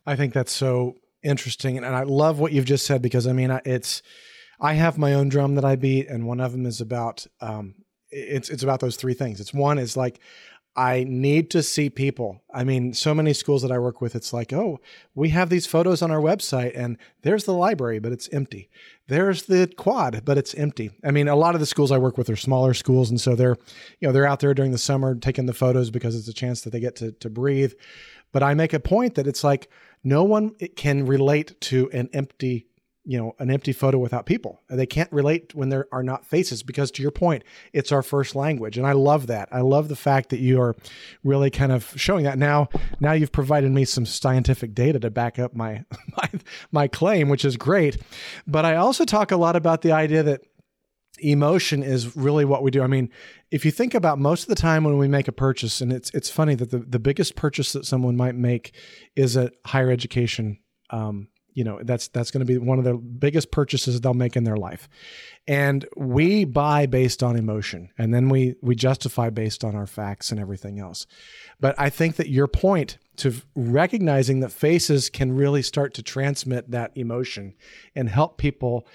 I 0.04 0.16
think 0.16 0.34
that's 0.34 0.52
so 0.52 0.96
interesting. 1.22 1.76
And 1.76 1.86
I 1.86 2.02
love 2.02 2.40
what 2.40 2.52
you've 2.52 2.64
just 2.64 2.86
said 2.86 3.02
because 3.02 3.26
I 3.26 3.32
mean, 3.32 3.56
it's, 3.64 4.02
I 4.60 4.74
have 4.74 4.98
my 4.98 5.14
own 5.14 5.28
drum 5.28 5.54
that 5.56 5.64
I 5.64 5.76
beat, 5.76 6.08
and 6.08 6.26
one 6.26 6.40
of 6.40 6.52
them 6.52 6.66
is 6.66 6.80
about, 6.80 7.26
um, 7.40 7.74
it's, 8.10 8.48
it's 8.48 8.62
about 8.62 8.80
those 8.80 8.96
three 8.96 9.14
things. 9.14 9.40
It's 9.40 9.52
one 9.52 9.78
is 9.78 9.96
like, 9.96 10.20
I 10.74 11.04
need 11.06 11.50
to 11.50 11.62
see 11.62 11.90
people. 11.90 12.42
I 12.52 12.64
mean, 12.64 12.94
so 12.94 13.14
many 13.14 13.34
schools 13.34 13.60
that 13.60 13.70
I 13.70 13.78
work 13.78 14.00
with, 14.00 14.16
it's 14.16 14.32
like, 14.32 14.54
oh, 14.54 14.80
we 15.14 15.28
have 15.28 15.50
these 15.50 15.66
photos 15.66 16.00
on 16.00 16.10
our 16.10 16.20
website, 16.20 16.72
and 16.74 16.96
there's 17.22 17.44
the 17.44 17.52
library, 17.52 17.98
but 17.98 18.12
it's 18.12 18.28
empty. 18.32 18.70
There's 19.06 19.43
the 19.43 19.70
quad, 19.76 20.22
but 20.24 20.38
it's 20.38 20.55
empty. 20.55 20.91
I 21.05 21.10
mean, 21.10 21.29
a 21.29 21.36
lot 21.36 21.55
of 21.55 21.60
the 21.60 21.67
schools 21.67 21.93
I 21.93 21.98
work 21.98 22.17
with 22.17 22.31
are 22.31 22.36
smaller 22.36 22.72
schools, 22.72 23.10
and 23.10 23.20
so 23.20 23.34
they're, 23.34 23.58
you 24.00 24.08
know, 24.08 24.12
they're 24.12 24.26
out 24.26 24.41
there 24.41 24.55
during 24.55 24.72
the 24.72 24.79
summer 24.79 25.14
taking 25.14 25.44
the 25.44 25.52
photos 25.52 25.91
because 25.91 26.17
it's 26.17 26.29
a 26.29 26.32
chance 26.32 26.62
that 26.62 26.70
they 26.70 26.81
get 26.81 26.96
to 26.96 27.12
to 27.12 27.29
breathe. 27.29 27.74
But 28.32 28.43
I 28.43 28.55
make 28.55 28.72
a 28.72 28.81
point 28.81 29.14
that 29.17 29.26
it's 29.26 29.44
like 29.44 29.69
no 30.02 30.24
one 30.24 30.55
can 30.76 31.05
relate 31.05 31.60
to 31.62 31.91
an 31.93 32.08
empty 32.14 32.67
you 33.04 33.18
know 33.18 33.34
an 33.38 33.50
empty 33.50 33.72
photo 33.72 33.98
without 33.98 34.26
people. 34.26 34.62
They 34.68 34.86
can't 34.86 35.12
relate 35.12 35.54
when 35.54 35.68
there 35.68 35.86
are 35.92 36.02
not 36.02 36.24
faces 36.24 36.62
because 36.62 36.90
to 36.92 37.02
your 37.02 37.10
point 37.10 37.42
it's 37.72 37.92
our 37.92 38.02
first 38.02 38.34
language. 38.34 38.78
And 38.78 38.86
i 38.86 38.92
love 38.92 39.26
that. 39.26 39.48
I 39.50 39.60
love 39.60 39.88
the 39.88 39.96
fact 39.96 40.30
that 40.30 40.38
you 40.38 40.60
are 40.60 40.76
really 41.24 41.50
kind 41.50 41.72
of 41.72 41.92
showing 41.96 42.24
that. 42.24 42.38
Now 42.38 42.68
now 43.00 43.12
you've 43.12 43.32
provided 43.32 43.70
me 43.72 43.84
some 43.84 44.06
scientific 44.06 44.74
data 44.74 45.00
to 45.00 45.10
back 45.10 45.38
up 45.38 45.54
my 45.54 45.84
my, 46.16 46.30
my 46.70 46.88
claim 46.88 47.28
which 47.28 47.44
is 47.44 47.56
great. 47.56 47.98
But 48.46 48.64
i 48.64 48.76
also 48.76 49.04
talk 49.04 49.30
a 49.32 49.36
lot 49.36 49.56
about 49.56 49.82
the 49.82 49.92
idea 49.92 50.22
that 50.22 50.42
emotion 51.18 51.82
is 51.82 52.16
really 52.16 52.44
what 52.44 52.62
we 52.62 52.70
do. 52.70 52.82
I 52.82 52.86
mean, 52.86 53.10
if 53.50 53.64
you 53.64 53.70
think 53.70 53.94
about 53.94 54.18
most 54.18 54.42
of 54.42 54.48
the 54.48 54.54
time 54.54 54.84
when 54.84 54.98
we 54.98 55.08
make 55.08 55.28
a 55.28 55.32
purchase, 55.32 55.80
and 55.80 55.92
it's 55.92 56.10
it's 56.10 56.30
funny 56.30 56.54
that 56.56 56.70
the, 56.70 56.78
the 56.78 56.98
biggest 56.98 57.36
purchase 57.36 57.72
that 57.72 57.84
someone 57.86 58.16
might 58.16 58.34
make 58.34 58.74
is 59.14 59.36
a 59.36 59.50
higher 59.66 59.90
education 59.90 60.58
um, 60.90 61.28
you 61.54 61.64
know 61.64 61.80
that's 61.82 62.08
that's 62.08 62.30
going 62.30 62.44
to 62.44 62.46
be 62.46 62.58
one 62.58 62.78
of 62.78 62.84
the 62.84 62.94
biggest 62.94 63.50
purchases 63.50 64.00
they'll 64.00 64.14
make 64.14 64.36
in 64.36 64.44
their 64.44 64.56
life. 64.56 64.88
And 65.46 65.86
we 65.96 66.44
buy 66.44 66.86
based 66.86 67.22
on 67.22 67.36
emotion 67.36 67.90
and 67.98 68.12
then 68.14 68.28
we 68.28 68.56
we 68.62 68.74
justify 68.74 69.30
based 69.30 69.64
on 69.64 69.74
our 69.74 69.86
facts 69.86 70.30
and 70.30 70.40
everything 70.40 70.78
else. 70.78 71.06
But 71.60 71.74
i 71.78 71.90
think 71.90 72.16
that 72.16 72.28
your 72.28 72.48
point 72.48 72.98
to 73.16 73.34
recognizing 73.54 74.40
that 74.40 74.52
faces 74.52 75.10
can 75.10 75.32
really 75.32 75.62
start 75.62 75.94
to 75.94 76.02
transmit 76.02 76.70
that 76.70 76.92
emotion 76.96 77.54
and 77.94 78.08
help 78.08 78.38
people 78.38 78.86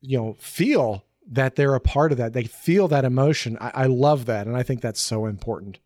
you 0.00 0.18
know 0.18 0.36
feel 0.38 1.04
that 1.30 1.54
they're 1.54 1.76
a 1.76 1.80
part 1.80 2.10
of 2.10 2.18
that. 2.18 2.32
They 2.32 2.44
feel 2.44 2.88
that 2.88 3.04
emotion. 3.04 3.56
I, 3.60 3.70
I 3.74 3.86
love 3.86 4.26
that 4.26 4.46
and 4.46 4.56
i 4.56 4.62
think 4.62 4.80
that's 4.80 5.00
so 5.00 5.26
important 5.26 5.78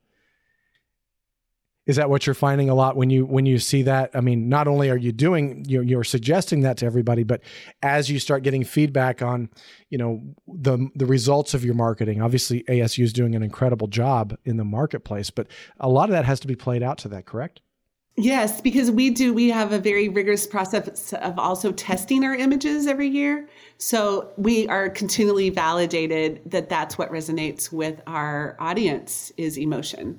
is 1.87 1.97
that 1.97 2.11
what 2.11 2.27
you're 2.27 2.35
finding 2.35 2.69
a 2.69 2.75
lot 2.75 2.97
when 2.97 3.11
you 3.11 3.25
when 3.25 3.47
you 3.47 3.59
see 3.59 3.83
that 3.83 4.11
i 4.15 4.21
mean 4.21 4.49
not 4.49 4.69
only 4.69 4.91
are 4.91 4.97
you 4.97 5.13
doing 5.13 5.65
you're, 5.67 5.83
you're 5.83 6.05
suggesting 6.05 6.61
that 6.61 6.77
to 6.77 6.87
everybody 6.87 7.23
but 7.23 7.41
as 7.83 8.11
you 8.11 8.19
start 8.19 8.43
getting 8.43 8.65
feedback 8.65 9.23
on 9.23 9.49
you 9.91 9.99
know 9.99 10.23
the 10.47 10.89
the 10.95 11.07
results 11.07 11.55
of 11.55 11.65
your 11.65 11.75
marketing 11.75 12.21
obviously 12.21 12.63
asu 12.65 13.03
is 13.03 13.13
doing 13.13 13.35
an 13.35 13.43
incredible 13.43 13.87
job 13.87 14.37
in 14.45 14.57
the 14.57 14.65
marketplace 14.65 15.31
but 15.31 15.47
a 15.81 15.89
lot 15.89 16.09
of 16.09 16.11
that 16.11 16.25
has 16.25 16.41
to 16.41 16.47
be 16.47 16.57
played 16.57 16.83
out 16.83 16.99
to 16.99 17.09
that 17.09 17.25
correct 17.27 17.61
Yes, 18.19 18.63
because 18.63 18.91
we 18.91 19.11
do, 19.11 19.35
we 19.35 19.51
have 19.51 19.73
a 19.73 19.79
very 19.79 20.09
rigorous 20.09 20.47
process 20.47 21.13
of 21.13 21.39
also 21.39 21.71
testing 21.73 22.25
our 22.25 22.35
images 22.35 22.87
every 22.87 23.09
year. 23.09 23.47
So 23.77 24.33
we 24.39 24.67
are 24.69 24.89
continually 24.89 25.51
validated 25.51 26.41
that 26.47 26.71
that's 26.71 26.97
what 26.97 27.11
resonates 27.11 27.71
with 27.71 28.01
our 28.07 28.57
audience 28.59 29.33
is 29.37 29.59
emotion. 29.59 30.19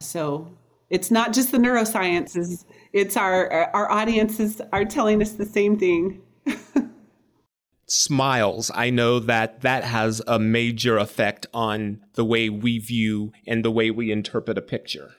So 0.00 0.54
it's 0.90 1.10
not 1.10 1.32
just 1.32 1.52
the 1.52 1.58
neurosciences, 1.58 2.64
it's 2.92 3.16
our, 3.16 3.50
our 3.74 3.90
audiences 3.90 4.60
are 4.72 4.84
telling 4.84 5.22
us 5.22 5.32
the 5.32 5.46
same 5.46 5.78
thing. 5.78 6.20
Smiles, 7.86 8.70
I 8.72 8.90
know 8.90 9.18
that 9.18 9.62
that 9.62 9.82
has 9.82 10.22
a 10.26 10.38
major 10.38 10.96
effect 10.96 11.46
on 11.52 12.00
the 12.14 12.24
way 12.24 12.48
we 12.48 12.78
view 12.78 13.32
and 13.46 13.64
the 13.64 13.70
way 13.70 13.90
we 13.90 14.12
interpret 14.12 14.58
a 14.58 14.62
picture. 14.62 15.16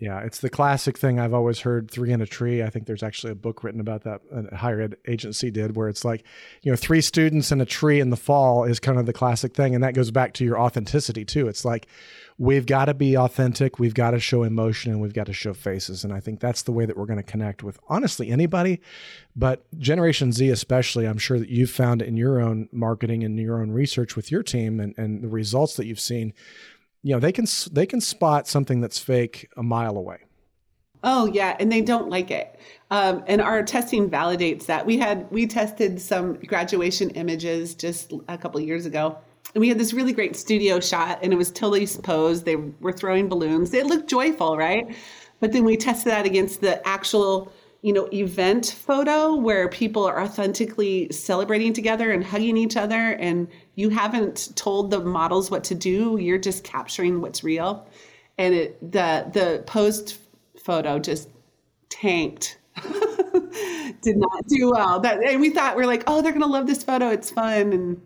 Yeah, 0.00 0.20
it's 0.20 0.40
the 0.40 0.48
classic 0.48 0.96
thing 0.96 1.20
I've 1.20 1.34
always 1.34 1.60
heard 1.60 1.90
three 1.90 2.10
in 2.10 2.22
a 2.22 2.26
tree. 2.26 2.62
I 2.62 2.70
think 2.70 2.86
there's 2.86 3.02
actually 3.02 3.32
a 3.32 3.36
book 3.36 3.62
written 3.62 3.82
about 3.82 4.04
that 4.04 4.22
uh, 4.34 4.44
a 4.50 4.56
higher 4.56 4.80
ed 4.80 4.96
agency 5.06 5.50
did 5.50 5.76
where 5.76 5.90
it's 5.90 6.06
like, 6.06 6.24
you 6.62 6.72
know, 6.72 6.76
three 6.76 7.02
students 7.02 7.52
in 7.52 7.60
a 7.60 7.66
tree 7.66 8.00
in 8.00 8.08
the 8.08 8.16
fall 8.16 8.64
is 8.64 8.80
kind 8.80 8.98
of 8.98 9.04
the 9.04 9.12
classic 9.12 9.54
thing 9.54 9.74
and 9.74 9.84
that 9.84 9.92
goes 9.92 10.10
back 10.10 10.32
to 10.34 10.44
your 10.44 10.58
authenticity 10.58 11.26
too. 11.26 11.48
It's 11.48 11.66
like 11.66 11.86
we've 12.38 12.64
got 12.64 12.86
to 12.86 12.94
be 12.94 13.14
authentic, 13.14 13.78
we've 13.78 13.92
got 13.92 14.12
to 14.12 14.20
show 14.20 14.42
emotion 14.42 14.90
and 14.90 15.02
we've 15.02 15.12
got 15.12 15.26
to 15.26 15.34
show 15.34 15.52
faces 15.52 16.02
and 16.02 16.14
I 16.14 16.20
think 16.20 16.40
that's 16.40 16.62
the 16.62 16.72
way 16.72 16.86
that 16.86 16.96
we're 16.96 17.04
going 17.04 17.18
to 17.18 17.22
connect 17.22 17.62
with 17.62 17.78
honestly 17.86 18.30
anybody, 18.30 18.80
but 19.36 19.66
Generation 19.78 20.32
Z 20.32 20.48
especially, 20.48 21.06
I'm 21.06 21.18
sure 21.18 21.38
that 21.38 21.50
you've 21.50 21.70
found 21.70 22.00
in 22.00 22.16
your 22.16 22.40
own 22.40 22.70
marketing 22.72 23.22
and 23.22 23.38
your 23.38 23.60
own 23.60 23.70
research 23.70 24.16
with 24.16 24.30
your 24.30 24.42
team 24.42 24.80
and 24.80 24.94
and 24.96 25.22
the 25.22 25.28
results 25.28 25.74
that 25.74 25.84
you've 25.84 26.00
seen 26.00 26.32
you 27.02 27.14
know 27.14 27.20
they 27.20 27.32
can 27.32 27.46
they 27.72 27.86
can 27.86 28.00
spot 28.00 28.46
something 28.46 28.80
that's 28.80 28.98
fake 28.98 29.48
a 29.56 29.62
mile 29.62 29.96
away. 29.96 30.18
Oh 31.02 31.26
yeah 31.26 31.56
and 31.58 31.70
they 31.70 31.80
don't 31.80 32.08
like 32.10 32.30
it. 32.30 32.58
Um, 32.90 33.22
and 33.26 33.40
our 33.40 33.62
testing 33.62 34.10
validates 34.10 34.66
that. 34.66 34.84
We 34.84 34.98
had 34.98 35.30
we 35.30 35.46
tested 35.46 36.00
some 36.00 36.34
graduation 36.34 37.10
images 37.10 37.74
just 37.74 38.12
a 38.28 38.36
couple 38.36 38.60
years 38.60 38.86
ago 38.86 39.16
and 39.54 39.60
we 39.60 39.68
had 39.68 39.78
this 39.78 39.92
really 39.92 40.12
great 40.12 40.36
studio 40.36 40.80
shot 40.80 41.18
and 41.22 41.32
it 41.32 41.36
was 41.36 41.50
totally 41.50 41.86
posed. 42.02 42.44
They 42.44 42.56
were 42.56 42.92
throwing 42.92 43.28
balloons. 43.28 43.72
It 43.72 43.86
looked 43.86 44.08
joyful 44.08 44.56
right? 44.56 44.94
But 45.40 45.52
then 45.52 45.64
we 45.64 45.76
tested 45.78 46.12
that 46.12 46.26
against 46.26 46.60
the 46.60 46.86
actual 46.86 47.50
you 47.82 47.92
know 47.92 48.08
event 48.12 48.76
photo 48.78 49.34
where 49.34 49.68
people 49.68 50.04
are 50.04 50.22
authentically 50.22 51.10
celebrating 51.10 51.72
together 51.72 52.10
and 52.10 52.24
hugging 52.24 52.56
each 52.56 52.76
other 52.76 53.12
and 53.14 53.48
you 53.74 53.88
haven't 53.88 54.54
told 54.54 54.90
the 54.90 55.00
models 55.00 55.50
what 55.50 55.64
to 55.64 55.74
do 55.74 56.18
you're 56.20 56.38
just 56.38 56.64
capturing 56.64 57.20
what's 57.20 57.42
real. 57.42 57.88
And 58.38 58.54
it 58.54 58.92
the 58.92 59.30
the 59.32 59.62
post 59.66 60.18
photo 60.62 60.98
just 60.98 61.28
tanked. 61.88 62.58
Did 64.02 64.16
not 64.16 64.46
do 64.46 64.70
well. 64.70 65.00
That 65.00 65.22
and 65.22 65.40
we 65.40 65.50
thought 65.50 65.76
we 65.76 65.82
are 65.82 65.86
like 65.86 66.04
oh 66.06 66.22
they're 66.22 66.32
going 66.32 66.42
to 66.42 66.48
love 66.48 66.66
this 66.66 66.82
photo 66.82 67.08
it's 67.08 67.30
fun 67.30 67.72
and 67.72 68.02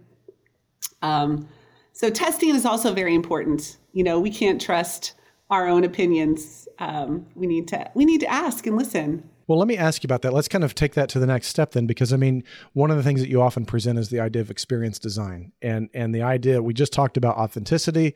um 1.03 1.49
so 1.93 2.11
testing 2.11 2.55
is 2.55 2.65
also 2.65 2.93
very 2.93 3.15
important. 3.15 3.77
You 3.93 4.05
know 4.05 4.21
we 4.21 4.31
can't 4.31 4.61
trust 4.61 5.15
our 5.51 5.67
own 5.67 5.85
opinions. 5.85 6.69
Um, 6.79 7.27
we 7.35 7.47
need 7.47 7.69
to 7.69 7.91
we 7.95 8.05
need 8.05 8.21
to 8.21 8.27
ask 8.27 8.67
and 8.67 8.77
listen 8.77 9.29
well, 9.47 9.59
let 9.59 9.69
me 9.69 9.77
ask 9.77 10.03
you 10.03 10.07
about 10.07 10.23
that. 10.23 10.33
Let's 10.33 10.49
kind 10.49 10.65
of 10.65 10.75
take 10.75 10.95
that 10.95 11.09
to 11.11 11.19
the 11.19 11.27
next 11.27 11.49
step 11.49 11.73
then, 11.73 11.87
because 11.87 12.13
I 12.13 12.17
mean, 12.17 12.45
one 12.73 12.91
of 12.91 12.97
the 12.97 13.03
things 13.03 13.21
that 13.21 13.29
you 13.29 13.43
often 13.43 13.65
present 13.67 13.99
is 13.99 14.09
the 14.09 14.21
idea 14.21 14.43
of 14.43 14.51
experience 14.51 14.99
design, 14.99 15.53
and 15.61 15.89
and 15.95 16.15
the 16.15 16.23
idea 16.23 16.63
we 16.63 16.75
just 16.75 16.93
talked 16.93 17.17
about 17.17 17.37
authenticity, 17.37 18.15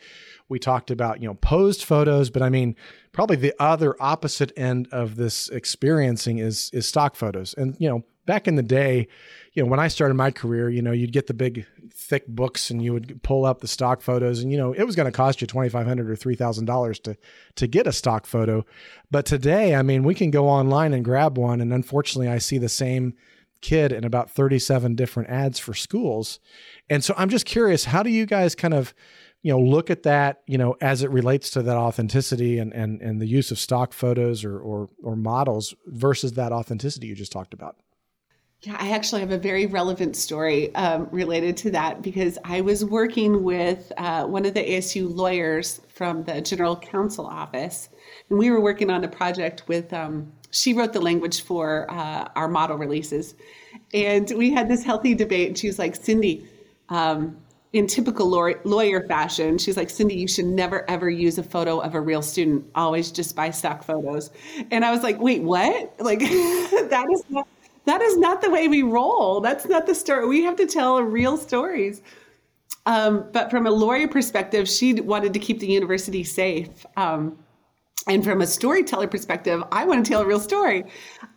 we 0.49 0.59
talked 0.59 0.91
about 0.91 1.21
you 1.21 1.29
know 1.29 1.35
posed 1.35 1.85
photos, 1.85 2.31
but 2.31 2.43
I 2.43 2.49
mean, 2.49 2.77
probably 3.13 3.37
the 3.37 3.55
other 3.59 3.95
opposite 4.01 4.53
end 4.57 4.89
of 4.93 5.17
this 5.17 5.49
experiencing 5.49 6.39
is 6.39 6.71
is 6.73 6.87
stock 6.87 7.17
photos, 7.17 7.55
and 7.55 7.77
you 7.79 7.89
know, 7.89 8.05
back 8.29 8.47
in 8.47 8.57
the 8.57 8.63
day, 8.63 9.09
you 9.55 9.63
know, 9.63 9.69
when 9.69 9.81
I 9.81 9.89
started 9.89 10.15
my 10.15 10.31
career, 10.31 10.69
you 10.69 10.83
know, 10.83 10.93
you'd 10.93 11.15
get 11.15 11.27
the 11.27 11.35
big 11.35 11.67
thick 11.91 12.29
books 12.29 12.71
and 12.71 12.83
you 12.83 12.93
would 12.93 13.23
pull 13.23 13.45
up 13.45 13.61
the 13.61 13.67
stock 13.67 14.03
photos 14.03 14.41
and 14.41 14.53
you 14.53 14.57
know 14.57 14.73
it 14.73 14.85
was 14.85 14.95
going 14.95 15.07
to 15.07 15.13
cost 15.13 15.41
you 15.41 15.47
2500 15.47 16.09
or 16.09 16.15
$3000 16.15 17.03
to 17.03 17.17
to 17.57 17.67
get 17.67 17.87
a 17.87 17.93
stock 17.93 18.25
photo. 18.25 18.65
But 19.11 19.27
today 19.27 19.75
i 19.75 19.83
mean 19.83 20.05
we 20.05 20.15
can 20.15 20.31
go 20.31 20.49
online 20.49 20.95
and 20.95 21.05
grab 21.05 21.37
one 21.37 21.61
and 21.61 21.73
unfortunately 21.73 22.29
i 22.29 22.39
see 22.39 22.59
the 22.59 22.69
same 22.69 23.15
kid 23.61 23.91
in 23.91 24.05
about 24.05 24.31
37 24.31 24.95
different 24.95 25.29
ads 25.29 25.59
for 25.59 25.75
schools. 25.75 26.39
And 26.89 27.03
so 27.03 27.15
i'm 27.17 27.29
just 27.29 27.47
curious 27.47 27.85
how 27.85 28.03
do 28.03 28.11
you 28.11 28.27
guys 28.27 28.55
kind 28.55 28.75
of 28.75 28.95
you 29.43 29.53
know 29.53 29.61
look 29.61 29.91
at 29.91 30.05
that 30.05 30.43
you 30.47 30.59
know 30.59 30.77
as 30.81 31.03
it 31.03 31.11
relates 31.11 31.51
to 31.51 31.63
that 31.63 31.77
authenticity 31.77 32.59
and 32.59 32.73
and, 32.73 33.01
and 33.03 33.21
the 33.21 33.27
use 33.27 33.51
of 33.51 33.59
stock 33.59 33.93
photos 33.93 34.45
or, 34.45 34.59
or 34.59 34.89
or 35.03 35.17
models 35.17 35.75
versus 35.87 36.33
that 36.33 36.53
authenticity 36.53 37.07
you 37.07 37.15
just 37.15 37.33
talked 37.33 37.55
about 37.55 37.77
yeah, 38.63 38.77
I 38.79 38.91
actually 38.91 39.21
have 39.21 39.31
a 39.31 39.39
very 39.39 39.67
relevant 39.67 40.17
story 40.17 40.75
um, 40.75 41.09
related 41.13 41.57
to 41.59 41.71
that 41.71 42.03
because 42.03 42.39
I 42.45 42.61
was 42.61 42.85
working 42.85 43.45
with 43.45 43.93
uh, 43.97 44.25
one 44.25 44.45
of 44.47 44.55
the 44.55 44.61
ASU 44.61 45.15
lawyers 45.15 45.81
from 45.89 46.25
the 46.25 46.41
General 46.41 46.77
Counsel 46.77 47.25
office, 47.25 47.89
and 48.29 48.39
we 48.39 48.51
were 48.51 48.61
working 48.61 48.91
on 48.91 49.05
a 49.05 49.09
project 49.09 49.69
with. 49.69 49.93
Um, 49.93 50.33
she 50.51 50.73
wrote 50.73 50.95
the 50.95 51.01
language 51.01 51.43
for 51.43 51.89
uh, 51.91 52.29
our 52.35 52.49
model 52.49 52.79
releases, 52.79 53.35
and 53.95 54.29
we 54.37 54.51
had 54.51 54.69
this 54.69 54.83
healthy 54.83 55.15
debate. 55.15 55.49
And 55.49 55.59
she 55.59 55.69
was 55.69 55.79
like, 55.79 55.95
"Cindi." 55.95 56.47
Um, 56.89 57.37
in 57.75 57.87
typical 57.87 58.27
lawyer 58.65 59.07
fashion, 59.07 59.59
she's 59.59 59.77
like, 59.77 59.89
Cindi, 59.89 60.17
you 60.17 60.27
should 60.27 60.47
never 60.47 60.89
ever 60.89 61.11
use 61.11 61.37
a 61.37 61.43
photo 61.43 61.81
of 61.81 61.95
a 61.95 62.01
real 62.01 62.23
student. 62.23 62.65
Always 62.75 63.13
just 63.13 63.37
buy 63.37 63.51
stock 63.51 63.85
photos. 63.85 64.31
And 64.71 64.87
I 64.87 64.91
was 64.91 65.03
like, 65.03 65.21
wait, 65.21 65.43
what? 65.43 65.95
Like, 66.01 66.21
that 66.21 67.07
is 67.13 67.23
not 67.29 67.47
that 67.89 68.03
is 68.03 68.17
not 68.17 68.43
the 68.43 68.51
way 68.51 68.69
we 68.69 68.83
roll. 68.83 69.41
That's 69.41 69.67
not 69.67 69.87
the 69.87 69.95
story. 69.95 70.27
We 70.27 70.43
have 70.43 70.57
to 70.57 70.67
tell 70.67 71.03
real 71.03 71.37
stories. 71.37 72.03
Um, 72.87 73.29
but 73.33 73.51
from 73.51 73.67
a 73.67 73.71
lawyer 73.71 74.09
perspective, 74.09 74.69
she 74.69 74.95
wanted 75.01 75.33
to 75.35 75.39
keep 75.39 75.61
the 75.61 75.67
university 75.67 76.25
safe. 76.25 76.87
Um, 76.97 77.39
and 78.07 78.25
from 78.25 78.41
a 78.41 78.47
storyteller 78.47 79.09
perspective, 79.09 79.63
I 79.71 79.85
want 79.85 80.05
to 80.05 80.11
tell 80.11 80.23
a 80.23 80.27
real 80.27 80.41
story. 80.41 80.85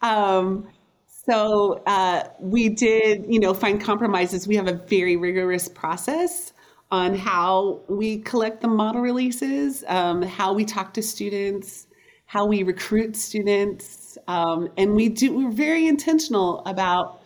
Um, 0.01 0.67
so 1.08 1.84
uh, 1.86 2.24
we 2.39 2.70
did, 2.70 3.25
you 3.27 3.39
know, 3.39 3.53
find 3.53 3.79
compromises. 3.81 4.48
We 4.48 4.55
have 4.55 4.67
a 4.67 4.74
very 4.74 5.17
rigorous 5.17 5.67
process 5.67 6.53
on 6.89 7.15
how 7.15 7.81
we 7.88 8.20
collect 8.20 8.62
the 8.62 8.67
model 8.67 9.01
releases, 9.01 9.84
um, 9.88 10.22
how 10.22 10.53
we 10.53 10.65
talk 10.65 10.93
to 10.96 11.01
students, 11.01 11.88
how 12.25 12.46
we 12.46 12.63
recruit 12.63 13.15
students, 13.15 14.00
um, 14.27 14.70
and 14.77 14.96
we 14.96 15.10
do 15.10 15.34
we're 15.34 15.51
very 15.51 15.88
intentional 15.88 16.60
about 16.65 17.22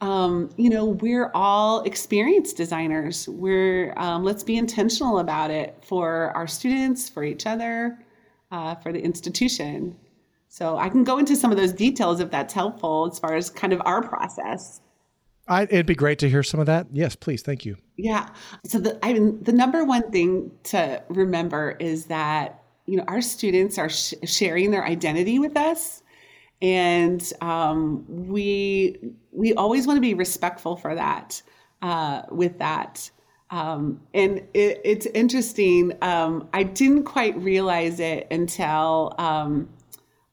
um, 0.00 0.50
you 0.56 0.70
know 0.70 0.86
we're 0.86 1.30
all 1.34 1.82
experienced 1.82 2.56
designers 2.56 3.28
we're 3.28 3.92
um, 3.96 4.24
let's 4.24 4.42
be 4.42 4.56
intentional 4.56 5.18
about 5.18 5.50
it 5.50 5.76
for 5.82 6.30
our 6.36 6.46
students 6.46 7.08
for 7.08 7.24
each 7.24 7.46
other 7.46 7.98
uh, 8.50 8.74
for 8.76 8.92
the 8.92 9.00
institution 9.00 9.96
so 10.48 10.78
i 10.78 10.88
can 10.88 11.04
go 11.04 11.18
into 11.18 11.36
some 11.36 11.50
of 11.50 11.56
those 11.56 11.72
details 11.72 12.20
if 12.20 12.30
that's 12.30 12.54
helpful 12.54 13.08
as 13.10 13.18
far 13.18 13.34
as 13.34 13.50
kind 13.50 13.72
of 13.72 13.82
our 13.84 14.02
process 14.02 14.80
I, 15.48 15.62
it'd 15.62 15.86
be 15.86 15.94
great 15.94 16.18
to 16.18 16.28
hear 16.28 16.42
some 16.42 16.60
of 16.60 16.66
that. 16.66 16.88
Yes, 16.92 17.16
please. 17.16 17.40
Thank 17.42 17.64
you. 17.64 17.76
Yeah. 17.96 18.28
So 18.66 18.78
the 18.78 18.98
I 19.02 19.14
mean, 19.14 19.42
the 19.42 19.52
number 19.52 19.82
one 19.84 20.10
thing 20.10 20.50
to 20.64 21.02
remember 21.08 21.70
is 21.80 22.06
that 22.06 22.62
you 22.86 22.96
know 22.96 23.04
our 23.08 23.20
students 23.20 23.78
are 23.78 23.88
sh- 23.88 24.14
sharing 24.24 24.70
their 24.70 24.84
identity 24.84 25.38
with 25.38 25.56
us 25.56 26.02
and 26.60 27.32
um, 27.40 28.04
we 28.08 28.98
we 29.30 29.54
always 29.54 29.86
want 29.86 29.96
to 29.96 30.00
be 30.00 30.14
respectful 30.14 30.76
for 30.76 30.94
that 30.94 31.40
uh, 31.82 32.22
with 32.30 32.58
that 32.58 33.10
um, 33.50 34.00
and 34.12 34.38
it, 34.54 34.80
it's 34.84 35.06
interesting 35.06 35.92
um, 36.02 36.48
i 36.52 36.62
didn't 36.62 37.04
quite 37.04 37.36
realize 37.38 38.00
it 38.00 38.26
until 38.30 39.14
um, 39.18 39.68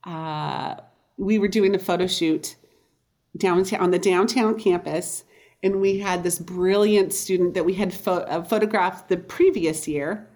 uh, 0.06 0.76
we 1.18 1.40
were 1.40 1.48
doing 1.48 1.76
a 1.76 1.80
photo 1.80 2.08
shoot 2.08 2.56
downtown 3.38 3.82
on 3.82 3.92
the 3.92 4.00
downtown 4.00 4.58
campus 4.58 5.24
and 5.64 5.82
we 5.82 6.00
had 6.00 6.24
this 6.24 6.38
brilliant 6.40 7.14
student 7.14 7.54
that 7.54 7.66
we 7.66 7.74
had 7.74 7.94
pho- 7.94 8.20
uh, 8.20 8.44
photographed 8.44 9.10
the 9.10 9.18
previous 9.18 9.88
year 9.88 10.28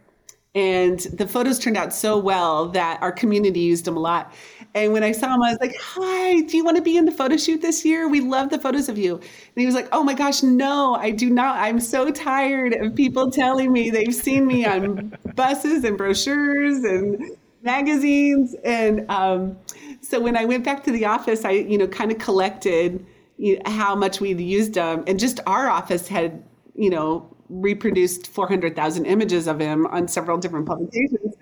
and 0.55 1.00
the 1.13 1.27
photos 1.27 1.60
turned 1.60 1.77
out 1.77 1.93
so 1.93 2.17
well 2.17 2.69
that 2.69 3.01
our 3.01 3.12
community 3.12 3.60
used 3.60 3.86
them 3.86 3.96
a 3.96 4.00
lot. 4.00 4.34
And 4.76 4.94
when 4.94 5.04
I 5.04 5.12
saw 5.12 5.34
him, 5.34 5.42
I 5.42 5.52
was 5.52 5.60
like, 5.60 5.76
Hi, 5.80 6.42
do 6.42 6.58
you 6.58 6.64
want 6.64 6.78
to 6.78 6.84
be 6.84 6.98
in 6.98 7.06
the 7.06 7.12
photo 7.12 7.38
shoot 7.38 7.62
this 7.62 7.84
year? 7.84 8.08
We 8.08 8.22
love 8.22 8.50
the 8.50 8.60
photos 8.60 8.88
of 8.88 8.98
you. 8.98 9.16
And 9.16 9.24
he 9.56 9.66
was 9.66 9.76
like, 9.76 9.90
Oh 9.92 10.04
my 10.04 10.14
gosh, 10.14 10.44
no, 10.44 10.96
I 10.96 11.12
do 11.12 11.30
not. 11.30 11.58
I'm 11.60 11.80
so 11.80 12.12
tired 12.12 12.74
of 12.74 12.96
people 12.96 13.32
telling 13.32 13.72
me 13.72 13.90
they've 13.90 14.14
seen 14.14 14.46
me 14.46 14.66
on 14.66 15.18
buses 15.36 15.84
and 15.84 15.98
brochures 15.98 16.84
and 16.84 17.38
magazines. 17.64 18.56
And 18.64 19.10
um, 19.10 19.58
so 20.02 20.20
when 20.20 20.38
I 20.38 20.46
went 20.46 20.64
back 20.64 20.84
to 20.86 20.92
the 20.92 21.06
office, 21.06 21.46
I, 21.46 21.52
you 21.52 21.78
know, 21.78 21.88
kind 21.88 22.12
of 22.12 22.20
collected 22.20 23.06
you 23.38 23.56
know, 23.56 23.72
how 23.72 23.96
much 23.96 24.20
we'd 24.20 24.40
used 24.40 24.74
them. 24.74 25.04
And 25.08 25.20
just 25.20 25.40
our 25.48 25.70
office 25.70 26.08
had, 26.08 26.44
you 26.76 26.90
know, 26.90 27.28
reproduced 27.50 28.28
400,000 28.28 29.06
images 29.06 29.48
of 29.48 29.60
him 29.60 29.88
on 29.88 30.08
several 30.08 30.38
different 30.38 30.68
publications. 30.68 31.34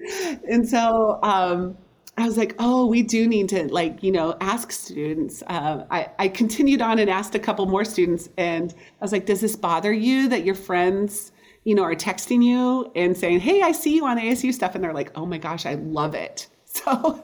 And 0.50 0.68
so 0.68 1.20
um, 1.22 1.78
I 2.18 2.26
was 2.26 2.36
like, 2.36 2.56
oh, 2.58 2.88
we 2.88 3.04
do 3.04 3.28
need 3.28 3.50
to 3.50 3.72
like, 3.72 4.02
you 4.02 4.12
know, 4.12 4.36
ask 4.42 4.72
students. 4.72 5.44
Uh, 5.46 5.86
I, 5.92 6.10
I 6.18 6.28
continued 6.30 6.82
on 6.82 6.98
and 6.98 7.10
asked 7.10 7.36
a 7.36 7.40
couple 7.40 7.66
more 7.68 7.86
students 7.86 8.28
and 8.38 8.74
I 8.74 9.04
was 9.04 9.12
like, 9.12 9.28
does 9.28 9.40
this 9.40 9.56
bother 9.56 9.94
you 9.94 10.28
that 10.30 10.44
your 10.44 10.56
friends, 10.56 11.32
you 11.64 11.76
know, 11.76 11.84
are 11.84 11.94
texting 11.94 12.44
you 12.44 12.92
and 12.96 13.16
saying, 13.16 13.42
hey, 13.42 13.62
I 13.62 13.72
see 13.72 13.96
you 13.96 14.08
on 14.08 14.18
ASU 14.18 14.52
stuff. 14.52 14.74
And 14.74 14.84
they're 14.84 14.94
like, 14.94 15.12
oh 15.16 15.28
my 15.28 15.38
gosh, 15.38 15.66
I 15.66 15.76
love 15.76 16.16
it. 16.16 16.48
So, 16.78 17.24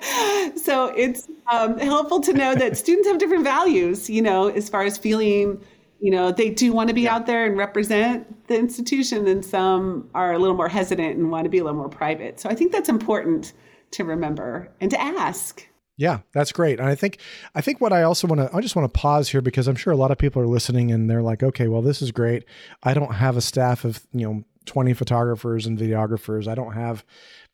so 0.55 0.85
it's 0.97 1.27
um, 1.51 1.77
helpful 1.77 2.19
to 2.21 2.33
know 2.33 2.55
that 2.55 2.75
students 2.75 3.07
have 3.07 3.19
different 3.19 3.43
values, 3.43 4.09
you 4.09 4.19
know, 4.19 4.47
as 4.47 4.67
far 4.67 4.83
as 4.83 4.97
feeling, 4.97 5.63
you 5.99 6.09
know, 6.09 6.31
they 6.31 6.49
do 6.49 6.73
want 6.73 6.87
to 6.87 6.95
be 6.95 7.01
yeah. 7.01 7.13
out 7.13 7.27
there 7.27 7.45
and 7.45 7.55
represent 7.55 8.47
the 8.47 8.57
institution, 8.57 9.27
and 9.27 9.45
some 9.45 10.09
are 10.15 10.33
a 10.33 10.39
little 10.39 10.55
more 10.55 10.69
hesitant 10.69 11.17
and 11.17 11.29
want 11.29 11.43
to 11.43 11.51
be 11.51 11.59
a 11.59 11.63
little 11.63 11.77
more 11.77 11.89
private. 11.89 12.39
So 12.39 12.49
I 12.49 12.55
think 12.55 12.71
that's 12.71 12.89
important 12.89 13.53
to 13.93 14.03
remember 14.03 14.69
and 14.79 14.91
to 14.91 15.01
ask. 15.01 15.67
Yeah, 15.95 16.19
that's 16.33 16.51
great. 16.51 16.79
And 16.79 16.89
I 16.89 16.95
think 16.95 17.19
I 17.53 17.61
think 17.61 17.79
what 17.79 17.93
I 17.93 18.03
also 18.03 18.27
want 18.27 18.41
to 18.41 18.55
I 18.55 18.61
just 18.61 18.75
want 18.75 18.91
to 18.91 18.99
pause 18.99 19.29
here 19.29 19.41
because 19.41 19.67
I'm 19.67 19.75
sure 19.75 19.93
a 19.93 19.97
lot 19.97 20.11
of 20.11 20.17
people 20.17 20.41
are 20.41 20.47
listening 20.47 20.91
and 20.91 21.09
they're 21.09 21.21
like, 21.21 21.43
"Okay, 21.43 21.67
well 21.67 21.83
this 21.83 22.01
is 22.01 22.11
great. 22.11 22.45
I 22.81 22.93
don't 22.93 23.13
have 23.13 23.37
a 23.37 23.41
staff 23.41 23.85
of, 23.85 24.05
you 24.11 24.27
know, 24.27 24.43
20 24.65 24.93
photographers 24.93 25.65
and 25.65 25.77
videographers. 25.77 26.47
I 26.47 26.55
don't 26.55 26.73
have 26.73 27.05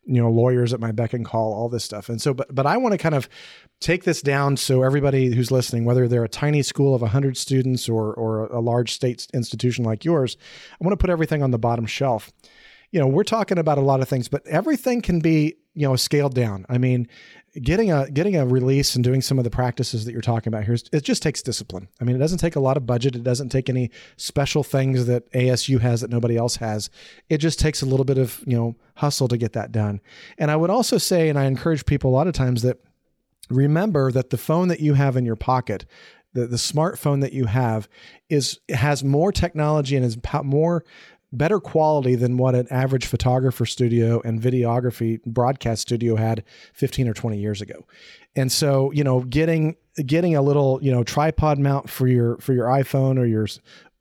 you 0.04 0.20
know 0.20 0.30
lawyers 0.30 0.72
at 0.72 0.80
my 0.80 0.92
beck 0.92 1.12
and 1.12 1.24
call 1.24 1.52
all 1.52 1.68
this 1.68 1.84
stuff 1.84 2.08
and 2.08 2.22
so 2.22 2.32
but 2.32 2.52
but 2.54 2.66
i 2.66 2.76
want 2.76 2.92
to 2.92 2.98
kind 2.98 3.14
of 3.14 3.28
take 3.80 4.04
this 4.04 4.22
down 4.22 4.56
so 4.56 4.82
everybody 4.82 5.34
who's 5.34 5.50
listening 5.50 5.84
whether 5.84 6.08
they're 6.08 6.24
a 6.24 6.28
tiny 6.28 6.62
school 6.62 6.94
of 6.94 7.02
100 7.02 7.36
students 7.36 7.88
or 7.88 8.14
or 8.14 8.46
a 8.46 8.60
large 8.60 8.92
state 8.92 9.26
institution 9.34 9.84
like 9.84 10.04
yours 10.04 10.36
i 10.72 10.84
want 10.84 10.92
to 10.92 11.02
put 11.02 11.10
everything 11.10 11.42
on 11.42 11.50
the 11.50 11.58
bottom 11.58 11.84
shelf 11.84 12.32
you 12.90 12.98
know 12.98 13.06
we're 13.06 13.22
talking 13.22 13.58
about 13.58 13.76
a 13.76 13.82
lot 13.82 14.00
of 14.00 14.08
things 14.08 14.26
but 14.26 14.46
everything 14.46 15.02
can 15.02 15.20
be 15.20 15.54
you 15.80 15.88
know 15.88 15.96
scaled 15.96 16.34
down. 16.34 16.66
I 16.68 16.78
mean 16.78 17.08
getting 17.60 17.90
a 17.90 18.08
getting 18.10 18.36
a 18.36 18.46
release 18.46 18.94
and 18.94 19.02
doing 19.02 19.22
some 19.22 19.38
of 19.38 19.44
the 19.44 19.50
practices 19.50 20.04
that 20.04 20.12
you're 20.12 20.20
talking 20.20 20.52
about 20.52 20.64
here 20.64 20.76
it 20.92 21.02
just 21.02 21.22
takes 21.22 21.42
discipline. 21.42 21.88
I 22.00 22.04
mean 22.04 22.14
it 22.16 22.18
doesn't 22.18 22.38
take 22.38 22.54
a 22.54 22.60
lot 22.60 22.76
of 22.76 22.84
budget. 22.84 23.16
It 23.16 23.24
doesn't 23.24 23.48
take 23.48 23.68
any 23.70 23.90
special 24.16 24.62
things 24.62 25.06
that 25.06 25.30
asu 25.32 25.80
has 25.80 26.02
that 26.02 26.10
nobody 26.10 26.36
else 26.36 26.56
has. 26.56 26.90
It 27.30 27.38
just 27.38 27.58
takes 27.58 27.80
a 27.80 27.86
little 27.86 28.04
bit 28.04 28.18
of 28.18 28.44
you 28.46 28.56
know 28.56 28.76
hustle 28.96 29.28
to 29.28 29.38
get 29.38 29.54
that 29.54 29.72
done. 29.72 30.00
And 30.36 30.50
i 30.50 30.56
would 30.56 30.70
also 30.70 30.98
say 30.98 31.28
and 31.30 31.38
i 31.38 31.44
encourage 31.46 31.86
people 31.86 32.10
a 32.10 32.16
lot 32.16 32.26
of 32.26 32.34
times 32.34 32.60
that 32.62 32.78
remember 33.48 34.12
that 34.12 34.30
the 34.30 34.38
phone 34.38 34.68
that 34.68 34.80
you 34.80 34.94
have 34.94 35.16
in 35.16 35.24
your 35.24 35.36
pocket 35.36 35.86
the, 36.32 36.46
the 36.46 36.56
smartphone 36.56 37.20
that 37.22 37.32
you 37.32 37.46
have 37.46 37.88
is 38.28 38.60
has 38.68 39.02
more 39.02 39.32
technology 39.32 39.96
and 39.96 40.04
is 40.04 40.16
more 40.44 40.84
better 41.32 41.60
quality 41.60 42.14
than 42.14 42.36
what 42.36 42.54
an 42.54 42.66
average 42.70 43.06
photographer 43.06 43.64
studio 43.64 44.20
and 44.24 44.40
videography 44.40 45.22
broadcast 45.24 45.82
studio 45.82 46.16
had 46.16 46.42
15 46.74 47.08
or 47.08 47.14
20 47.14 47.38
years 47.38 47.60
ago. 47.60 47.86
And 48.36 48.50
so, 48.50 48.90
you 48.92 49.04
know, 49.04 49.20
getting 49.20 49.76
getting 50.06 50.36
a 50.36 50.42
little, 50.42 50.78
you 50.82 50.92
know, 50.92 51.02
tripod 51.02 51.58
mount 51.58 51.90
for 51.90 52.06
your 52.06 52.38
for 52.38 52.52
your 52.52 52.66
iPhone 52.66 53.18
or 53.18 53.26
your 53.26 53.46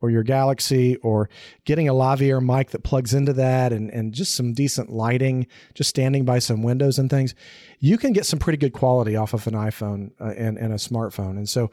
or 0.01 0.09
your 0.09 0.23
Galaxy 0.23 0.95
or 0.97 1.29
getting 1.65 1.89
a 1.89 1.93
lavalier 1.93 2.41
mic 2.41 2.69
that 2.69 2.83
plugs 2.83 3.13
into 3.13 3.33
that 3.33 3.73
and, 3.73 3.89
and 3.91 4.13
just 4.13 4.33
some 4.33 4.53
decent 4.53 4.89
lighting, 4.89 5.45
just 5.73 5.89
standing 5.89 6.23
by 6.23 6.39
some 6.39 6.63
windows 6.63 6.97
and 6.97 7.09
things, 7.09 7.35
you 7.79 7.97
can 7.97 8.13
get 8.13 8.25
some 8.25 8.39
pretty 8.39 8.57
good 8.57 8.73
quality 8.73 9.15
off 9.15 9.33
of 9.33 9.45
an 9.47 9.53
iPhone 9.53 10.11
uh, 10.21 10.33
and, 10.37 10.57
and 10.57 10.71
a 10.71 10.77
smartphone. 10.77 11.31
And 11.31 11.49
so 11.49 11.69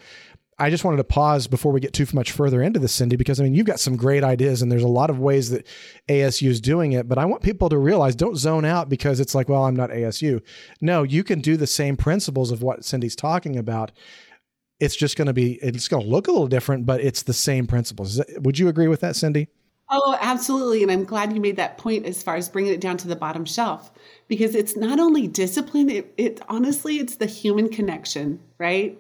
I 0.59 0.71
just 0.71 0.85
wanted 0.85 0.97
to 0.99 1.05
pause 1.05 1.47
before 1.47 1.71
we 1.71 1.81
get 1.81 1.93
too 1.93 2.07
much 2.15 2.33
further 2.33 2.63
into 2.63 2.81
this, 2.81 2.99
Cindi, 2.99 3.19
because 3.19 3.39
I 3.39 3.45
mean, 3.45 3.55
you've 3.55 3.67
got 3.67 3.79
some 3.79 3.97
great 3.97 4.25
ideas 4.25 4.63
and 4.63 4.73
there's 4.73 4.83
a 4.83 4.89
lot 4.89 5.11
of 5.11 5.19
ways 5.19 5.51
that 5.51 5.67
ASU 6.09 6.49
is 6.49 6.63
doing 6.63 6.93
it. 6.93 7.09
But 7.09 7.19
I 7.19 7.27
want 7.27 7.43
people 7.43 7.69
to 7.69 7.77
realize 7.77 8.17
don't 8.17 8.37
zone 8.37 8.65
out 8.65 8.89
because 8.89 9.21
it's 9.21 9.35
like, 9.35 9.51
well, 9.51 9.65
I'm 9.65 9.77
not 9.77 9.91
ASU. 9.91 10.41
No, 10.81 11.03
you 11.03 11.25
can 11.25 11.41
do 11.41 11.59
the 11.59 11.67
same 11.67 11.97
principles 11.97 12.51
of 12.51 12.63
what 12.63 12.81
Cindi's 12.81 13.17
talking 13.17 13.59
about. 13.59 13.93
It's 14.81 14.97
just 14.97 15.17
going 15.17 15.27
to 15.27 15.35
be, 15.35 15.55
it's 15.55 15.89
going 15.89 16.05
to 16.05 16.09
look 16.09 16.27
a 16.27 16.33
little 16.33 16.49
different, 16.49 16.87
but 16.87 17.03
it's 17.03 17.23
the 17.23 17.35
same 17.35 17.67
principles. 17.67 18.21
Would 18.39 18.59
you 18.59 18.69
agree 18.69 18.89
with 18.89 19.01
that, 19.01 19.15
Cindi? 19.15 19.49
Oh, 19.91 20.17
absolutely. 20.21 20.83
And 20.83 20.91
I'm 20.91 21.05
glad 21.05 21.33
you 21.33 21.41
made 21.41 21.57
that 21.57 21.79
point 21.79 22.07
as 22.07 22.23
far 22.23 22.37
as 22.37 22.49
bringing 22.49 22.73
it 22.73 22.81
down 22.81 22.97
to 22.99 23.09
the 23.09 23.15
bottom 23.15 23.45
shelf 23.45 23.93
because 24.27 24.55
it's 24.55 24.77
not 24.77 24.99
only 24.99 25.29
discipline, 25.29 25.91
it, 25.91 26.13
it 26.17 26.41
honestly, 26.49 26.97
it's 26.97 27.17
the 27.17 27.27
human 27.27 27.69
connection, 27.69 28.41
right? 28.59 28.99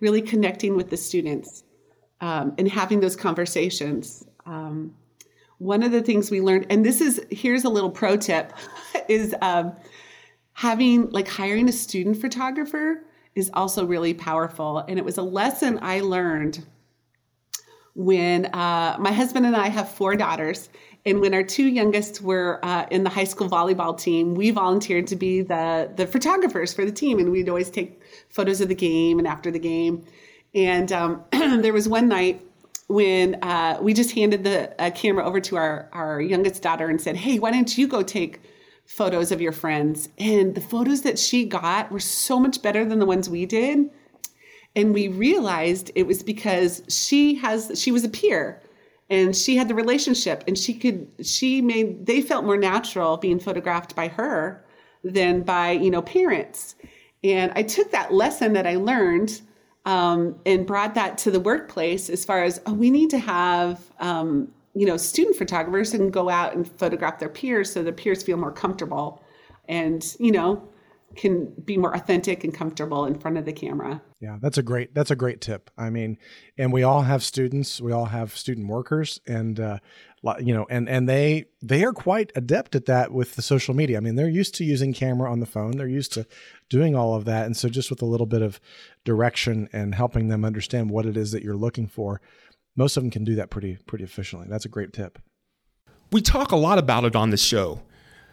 Really 0.00 0.22
connecting 0.22 0.76
with 0.76 0.90
the 0.90 0.96
students 0.96 1.64
um, 2.20 2.54
and 2.58 2.68
having 2.68 3.00
those 3.00 3.16
conversations. 3.16 4.24
Um, 4.46 4.94
one 5.58 5.82
of 5.82 5.92
the 5.92 6.02
things 6.02 6.30
we 6.30 6.40
learned, 6.40 6.66
and 6.70 6.84
this 6.84 7.00
is 7.00 7.20
here's 7.30 7.64
a 7.64 7.68
little 7.68 7.90
pro 7.90 8.16
tip, 8.16 8.52
is 9.08 9.34
um, 9.42 9.72
having 10.52 11.10
like 11.10 11.28
hiring 11.28 11.68
a 11.68 11.72
student 11.72 12.20
photographer 12.20 13.04
is 13.34 13.50
also 13.54 13.86
really 13.86 14.14
powerful. 14.14 14.78
And 14.88 14.98
it 14.98 15.04
was 15.04 15.18
a 15.18 15.22
lesson 15.22 15.78
I 15.82 16.00
learned 16.00 16.64
when 17.98 18.46
uh, 18.54 18.96
my 19.00 19.10
husband 19.10 19.44
and 19.44 19.56
I 19.56 19.66
have 19.66 19.88
four 19.88 20.14
daughters. 20.14 20.68
And 21.04 21.20
when 21.20 21.34
our 21.34 21.42
two 21.42 21.66
youngest 21.66 22.22
were 22.22 22.60
uh, 22.64 22.86
in 22.92 23.02
the 23.02 23.10
high 23.10 23.24
school 23.24 23.48
volleyball 23.48 23.98
team, 23.98 24.36
we 24.36 24.52
volunteered 24.52 25.08
to 25.08 25.16
be 25.16 25.42
the 25.42 25.90
the 25.96 26.06
photographers 26.06 26.72
for 26.72 26.84
the 26.84 26.92
team, 26.92 27.18
and 27.18 27.32
we'd 27.32 27.48
always 27.48 27.70
take 27.70 28.00
photos 28.28 28.60
of 28.60 28.68
the 28.68 28.74
game 28.76 29.18
and 29.18 29.26
after 29.26 29.50
the 29.50 29.58
game. 29.58 30.04
And 30.54 30.92
um, 30.92 31.24
there 31.32 31.72
was 31.72 31.88
one 31.88 32.06
night 32.08 32.40
when 32.86 33.42
uh, 33.42 33.78
we 33.82 33.94
just 33.94 34.12
handed 34.12 34.44
the 34.44 34.92
camera 34.94 35.24
over 35.24 35.40
to 35.40 35.56
our 35.56 35.88
our 35.92 36.20
youngest 36.20 36.62
daughter 36.62 36.88
and 36.88 37.00
said, 37.00 37.16
"Hey, 37.16 37.40
why 37.40 37.50
don't 37.50 37.76
you 37.76 37.88
go 37.88 38.02
take?" 38.02 38.40
photos 38.86 39.30
of 39.30 39.38
your 39.38 39.52
friends 39.52 40.08
and 40.16 40.54
the 40.54 40.62
photos 40.62 41.02
that 41.02 41.18
she 41.18 41.44
got 41.44 41.92
were 41.92 42.00
so 42.00 42.40
much 42.40 42.62
better 42.62 42.86
than 42.86 42.98
the 42.98 43.04
ones 43.04 43.28
we 43.28 43.44
did 43.44 43.90
and 44.76 44.94
we 44.94 45.08
realized 45.08 45.90
it 45.94 46.06
was 46.06 46.22
because 46.22 46.82
she 46.88 47.34
has 47.36 47.72
she 47.80 47.90
was 47.90 48.04
a 48.04 48.08
peer 48.08 48.62
and 49.10 49.34
she 49.34 49.56
had 49.56 49.68
the 49.68 49.74
relationship 49.74 50.44
and 50.46 50.58
she 50.58 50.74
could 50.74 51.08
she 51.22 51.60
made 51.60 52.06
they 52.06 52.20
felt 52.20 52.44
more 52.44 52.56
natural 52.56 53.16
being 53.16 53.38
photographed 53.38 53.94
by 53.96 54.08
her 54.08 54.64
than 55.04 55.42
by 55.42 55.72
you 55.72 55.90
know 55.90 56.02
parents. 56.02 56.74
And 57.24 57.50
i 57.56 57.62
took 57.62 57.90
that 57.90 58.12
lesson 58.12 58.52
that 58.52 58.66
i 58.66 58.76
learned 58.76 59.40
um, 59.84 60.36
and 60.44 60.66
brought 60.66 60.94
that 60.94 61.16
to 61.18 61.30
the 61.30 61.40
workplace 61.40 62.10
as 62.10 62.24
far 62.24 62.44
as 62.44 62.60
oh, 62.66 62.74
we 62.74 62.90
need 62.90 63.10
to 63.10 63.18
have 63.18 63.80
um, 64.00 64.48
you 64.74 64.86
know 64.86 64.96
student 64.96 65.36
photographers 65.36 65.94
and 65.94 66.12
go 66.12 66.28
out 66.28 66.54
and 66.54 66.70
photograph 66.78 67.18
their 67.18 67.28
peers 67.28 67.72
so 67.72 67.82
the 67.82 67.92
peers 67.92 68.22
feel 68.22 68.36
more 68.36 68.52
comfortable. 68.52 69.22
And 69.68 70.14
you 70.18 70.32
know 70.32 70.68
can 71.16 71.52
be 71.64 71.76
more 71.76 71.94
authentic 71.94 72.44
and 72.44 72.54
comfortable 72.54 73.04
in 73.04 73.18
front 73.18 73.36
of 73.36 73.44
the 73.44 73.52
camera. 73.52 74.02
Yeah, 74.20 74.38
that's 74.40 74.58
a 74.58 74.62
great 74.62 74.94
that's 74.94 75.10
a 75.10 75.16
great 75.16 75.40
tip. 75.40 75.70
I 75.76 75.90
mean, 75.90 76.18
and 76.56 76.72
we 76.72 76.82
all 76.82 77.02
have 77.02 77.22
students, 77.22 77.80
we 77.80 77.92
all 77.92 78.06
have 78.06 78.36
student 78.36 78.68
workers, 78.68 79.20
and 79.26 79.58
uh, 79.58 79.78
you 80.40 80.54
know, 80.54 80.66
and 80.70 80.88
and 80.88 81.08
they 81.08 81.46
they 81.62 81.84
are 81.84 81.92
quite 81.92 82.32
adept 82.34 82.74
at 82.74 82.86
that 82.86 83.12
with 83.12 83.36
the 83.36 83.42
social 83.42 83.74
media. 83.74 83.96
I 83.96 84.00
mean, 84.00 84.16
they're 84.16 84.28
used 84.28 84.54
to 84.56 84.64
using 84.64 84.92
camera 84.92 85.30
on 85.30 85.40
the 85.40 85.46
phone. 85.46 85.72
They're 85.72 85.86
used 85.88 86.12
to 86.14 86.26
doing 86.68 86.94
all 86.94 87.14
of 87.14 87.24
that, 87.26 87.46
and 87.46 87.56
so 87.56 87.68
just 87.68 87.90
with 87.90 88.02
a 88.02 88.06
little 88.06 88.26
bit 88.26 88.42
of 88.42 88.60
direction 89.04 89.68
and 89.72 89.94
helping 89.94 90.28
them 90.28 90.44
understand 90.44 90.90
what 90.90 91.06
it 91.06 91.16
is 91.16 91.32
that 91.32 91.42
you're 91.42 91.56
looking 91.56 91.86
for, 91.86 92.20
most 92.76 92.96
of 92.96 93.02
them 93.02 93.10
can 93.10 93.24
do 93.24 93.34
that 93.36 93.50
pretty 93.50 93.78
pretty 93.86 94.04
efficiently. 94.04 94.48
That's 94.48 94.64
a 94.64 94.70
great 94.70 94.92
tip. 94.92 95.18
We 96.10 96.22
talk 96.22 96.52
a 96.52 96.56
lot 96.56 96.78
about 96.78 97.04
it 97.04 97.14
on 97.14 97.30
the 97.30 97.36
show 97.36 97.82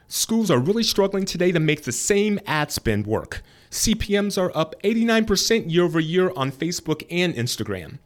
Schools 0.07 0.51
are 0.51 0.59
really 0.59 0.83
struggling 0.83 1.25
today 1.25 1.51
to 1.51 1.59
make 1.59 1.83
the 1.83 1.91
same 1.91 2.39
ad 2.45 2.71
spend 2.71 3.07
work. 3.07 3.41
CPMs 3.71 4.41
are 4.41 4.55
up 4.55 4.75
89% 4.83 5.71
year 5.71 5.83
over 5.83 5.99
year 5.99 6.31
on 6.35 6.51
Facebook 6.51 7.03
and 7.09 7.33
Instagram. 7.33 7.97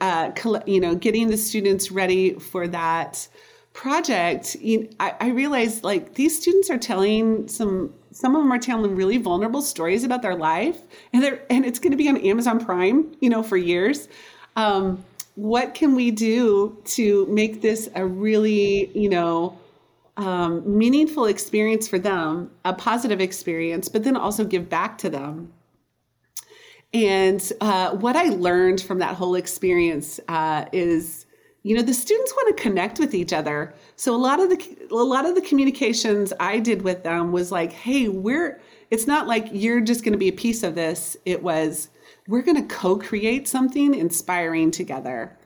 uh, 0.00 0.30
you 0.66 0.80
know 0.80 0.94
getting 0.94 1.28
the 1.28 1.38
students 1.38 1.90
ready 1.90 2.34
for 2.34 2.68
that 2.68 3.26
project, 3.72 4.56
you, 4.56 4.90
I, 5.00 5.14
I 5.20 5.28
realized 5.30 5.82
like 5.82 6.14
these 6.14 6.38
students 6.38 6.68
are 6.68 6.78
telling 6.78 7.48
some 7.48 7.94
some 8.12 8.36
of 8.36 8.42
them 8.42 8.52
are 8.52 8.58
telling 8.58 8.94
really 8.94 9.18
vulnerable 9.18 9.62
stories 9.62 10.04
about 10.04 10.22
their 10.22 10.36
life, 10.36 10.78
and 11.12 11.22
they're 11.22 11.42
and 11.50 11.64
it's 11.64 11.78
going 11.78 11.90
to 11.90 11.96
be 11.96 12.08
on 12.08 12.16
Amazon 12.18 12.64
Prime, 12.64 13.14
you 13.20 13.30
know, 13.30 13.42
for 13.42 13.56
years. 13.56 14.08
Um, 14.56 15.04
what 15.34 15.74
can 15.74 15.94
we 15.94 16.10
do 16.10 16.76
to 16.84 17.26
make 17.26 17.62
this 17.62 17.88
a 17.94 18.06
really, 18.06 18.90
you 18.96 19.08
know, 19.08 19.58
um, 20.18 20.62
meaningful 20.78 21.24
experience 21.24 21.88
for 21.88 21.98
them, 21.98 22.50
a 22.64 22.74
positive 22.74 23.20
experience, 23.20 23.88
but 23.88 24.04
then 24.04 24.16
also 24.16 24.44
give 24.44 24.68
back 24.68 24.98
to 24.98 25.08
them. 25.08 25.52
And 26.92 27.50
uh, 27.62 27.92
what 27.92 28.16
I 28.16 28.24
learned 28.24 28.82
from 28.82 28.98
that 28.98 29.14
whole 29.14 29.34
experience 29.34 30.20
uh, 30.28 30.66
is 30.72 31.24
you 31.62 31.76
know 31.76 31.82
the 31.82 31.94
students 31.94 32.32
want 32.32 32.56
to 32.56 32.62
connect 32.62 32.98
with 32.98 33.14
each 33.14 33.32
other. 33.32 33.74
So 33.96 34.14
a 34.14 34.18
lot 34.18 34.40
of 34.40 34.50
the 34.50 34.88
a 34.90 34.94
lot 34.94 35.26
of 35.26 35.34
the 35.34 35.42
communications 35.42 36.32
i 36.40 36.58
did 36.58 36.82
with 36.82 37.02
them 37.02 37.32
was 37.32 37.52
like 37.52 37.72
hey 37.72 38.08
we're 38.08 38.60
it's 38.90 39.06
not 39.06 39.26
like 39.26 39.48
you're 39.52 39.80
just 39.80 40.04
going 40.04 40.12
to 40.12 40.18
be 40.18 40.28
a 40.28 40.32
piece 40.32 40.62
of 40.62 40.74
this. 40.74 41.16
It 41.24 41.42
was 41.42 41.88
we're 42.28 42.42
going 42.42 42.60
to 42.68 42.74
co-create 42.74 43.48
something 43.48 43.94
inspiring 43.94 44.70
together. 44.70 45.36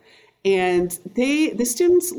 And 0.45 0.99
they 1.15 1.51
the 1.51 1.65
students 1.65 2.13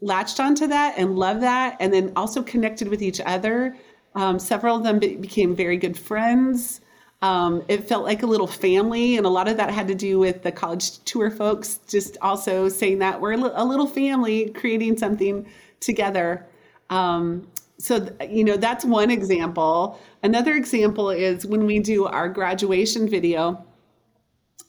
latched 0.00 0.40
onto 0.40 0.66
that 0.68 0.94
and 0.96 1.18
loved 1.18 1.42
that 1.42 1.76
and 1.80 1.92
then 1.92 2.12
also 2.16 2.42
connected 2.42 2.88
with 2.88 3.02
each 3.02 3.20
other. 3.20 3.76
Um, 4.14 4.38
several 4.38 4.76
of 4.76 4.82
them 4.82 4.98
be- 4.98 5.16
became 5.16 5.54
very 5.54 5.76
good 5.76 5.98
friends 5.98 6.80
um, 7.22 7.62
it 7.68 7.86
felt 7.86 8.04
like 8.04 8.22
a 8.22 8.26
little 8.26 8.46
family, 8.46 9.16
and 9.16 9.26
a 9.26 9.28
lot 9.28 9.46
of 9.46 9.56
that 9.58 9.70
had 9.70 9.88
to 9.88 9.94
do 9.94 10.18
with 10.18 10.42
the 10.42 10.50
college 10.50 10.98
tour 11.04 11.30
folks 11.30 11.80
just 11.86 12.16
also 12.22 12.68
saying 12.68 12.98
that 13.00 13.20
we're 13.20 13.32
a 13.32 13.64
little 13.64 13.86
family 13.86 14.50
creating 14.50 14.96
something 14.96 15.46
together. 15.80 16.46
Um, 16.88 17.46
so, 17.78 18.08
you 18.28 18.44
know, 18.44 18.56
that's 18.56 18.84
one 18.84 19.10
example. 19.10 19.98
Another 20.22 20.54
example 20.54 21.10
is 21.10 21.46
when 21.46 21.66
we 21.66 21.78
do 21.78 22.06
our 22.06 22.28
graduation 22.28 23.08
video. 23.08 23.64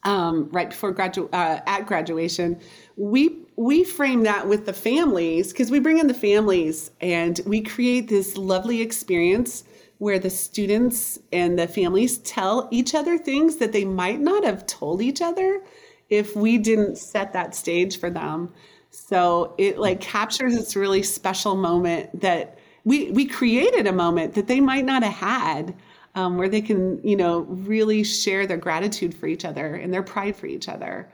Um, 0.04 0.50
right 0.52 0.70
before 0.70 0.94
gradu- 0.96 1.30
uh, 1.32 1.62
at 1.68 1.86
graduation, 1.86 2.60
we 2.96 3.38
we 3.56 3.84
frame 3.84 4.24
that 4.24 4.48
with 4.48 4.66
the 4.66 4.74
families 4.74 5.52
because 5.52 5.70
we 5.70 5.80
bring 5.80 6.00
in 6.00 6.08
the 6.08 6.14
families 6.14 6.90
and 7.02 7.40
we 7.46 7.62
create 7.62 8.08
this 8.08 8.36
lovely 8.36 8.82
experience 8.82 9.64
where 10.02 10.18
the 10.18 10.32
students 10.32 11.20
and 11.32 11.60
the 11.60 11.68
families 11.68 12.18
tell 12.18 12.68
each 12.72 12.96
other 12.96 13.20
things 13.20 13.58
that 13.58 13.72
they 13.72 13.86
might 13.86 14.20
not 14.20 14.44
have 14.44 14.66
told 14.66 15.00
each 15.00 15.22
other 15.22 15.62
if 16.10 16.36
we 16.36 16.58
didn't 16.58 16.98
set 16.98 17.34
that 17.34 17.54
stage 17.54 18.00
for 18.00 18.10
them. 18.10 18.52
So 18.90 19.54
it 19.60 19.78
like 19.78 20.02
captures 20.02 20.56
this 20.56 20.76
really 20.76 21.04
special 21.04 21.56
moment 21.56 22.20
that 22.20 22.58
we 22.84 23.12
we 23.12 23.28
created 23.28 23.86
a 23.86 23.94
moment 23.94 24.34
that 24.34 24.48
they 24.48 24.60
might 24.60 24.86
not 24.86 25.04
have 25.04 25.14
had. 25.14 25.76
Um, 26.16 26.38
where 26.38 26.50
they 26.50 26.62
can, 26.62 27.00
you 27.08 27.16
know, 27.16 27.42
really 27.42 28.04
share 28.04 28.46
their 28.46 28.58
gratitude 28.58 29.16
for 29.16 29.28
each 29.28 29.46
other 29.46 29.76
and 29.76 29.94
their 29.94 30.04
pride 30.04 30.36
for 30.36 30.48
each 30.48 30.68
other. 30.68 31.10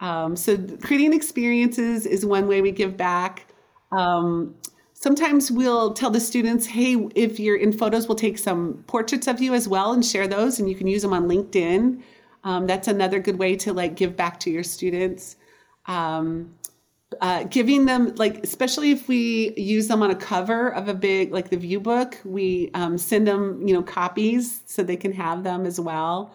Um, 0.00 0.36
so 0.36 0.58
creating 0.82 1.14
experiences 1.14 2.04
is 2.04 2.26
one 2.26 2.48
way 2.48 2.60
we 2.60 2.70
give 2.70 2.96
back. 2.96 3.46
Um, 3.92 4.56
Sometimes 5.02 5.50
we'll 5.50 5.94
tell 5.94 6.10
the 6.10 6.20
students, 6.20 6.64
hey, 6.64 6.94
if 7.16 7.40
you're 7.40 7.56
in 7.56 7.72
photos, 7.72 8.06
we'll 8.06 8.14
take 8.14 8.38
some 8.38 8.84
portraits 8.86 9.26
of 9.26 9.42
you 9.42 9.52
as 9.52 9.66
well 9.66 9.92
and 9.92 10.06
share 10.06 10.28
those, 10.28 10.60
and 10.60 10.68
you 10.68 10.76
can 10.76 10.86
use 10.86 11.02
them 11.02 11.12
on 11.12 11.28
LinkedIn. 11.28 12.00
Um, 12.44 12.68
that's 12.68 12.86
another 12.86 13.18
good 13.18 13.36
way 13.36 13.56
to 13.56 13.72
like 13.72 13.96
give 13.96 14.16
back 14.16 14.38
to 14.40 14.50
your 14.50 14.62
students. 14.62 15.34
Um, 15.86 16.54
uh, 17.20 17.42
giving 17.44 17.84
them 17.84 18.14
like 18.14 18.44
especially 18.44 18.92
if 18.92 19.08
we 19.08 19.52
use 19.56 19.88
them 19.88 20.02
on 20.02 20.12
a 20.12 20.14
cover 20.14 20.68
of 20.68 20.88
a 20.88 20.94
big 20.94 21.30
like 21.30 21.50
the 21.50 21.58
view 21.58 21.78
book 21.78 22.18
we 22.24 22.70
um, 22.72 22.96
send 22.96 23.26
them 23.26 23.68
you 23.68 23.74
know 23.74 23.82
copies 23.82 24.62
so 24.64 24.82
they 24.82 24.96
can 24.96 25.12
have 25.12 25.44
them 25.44 25.66
as 25.66 25.78
well 25.78 26.34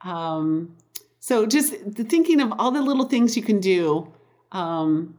um, 0.00 0.74
so 1.20 1.46
just 1.46 1.74
thinking 1.74 2.40
of 2.40 2.52
all 2.58 2.72
the 2.72 2.82
little 2.82 3.04
things 3.04 3.36
you 3.36 3.42
can 3.42 3.60
do 3.60 4.12
um, 4.50 5.16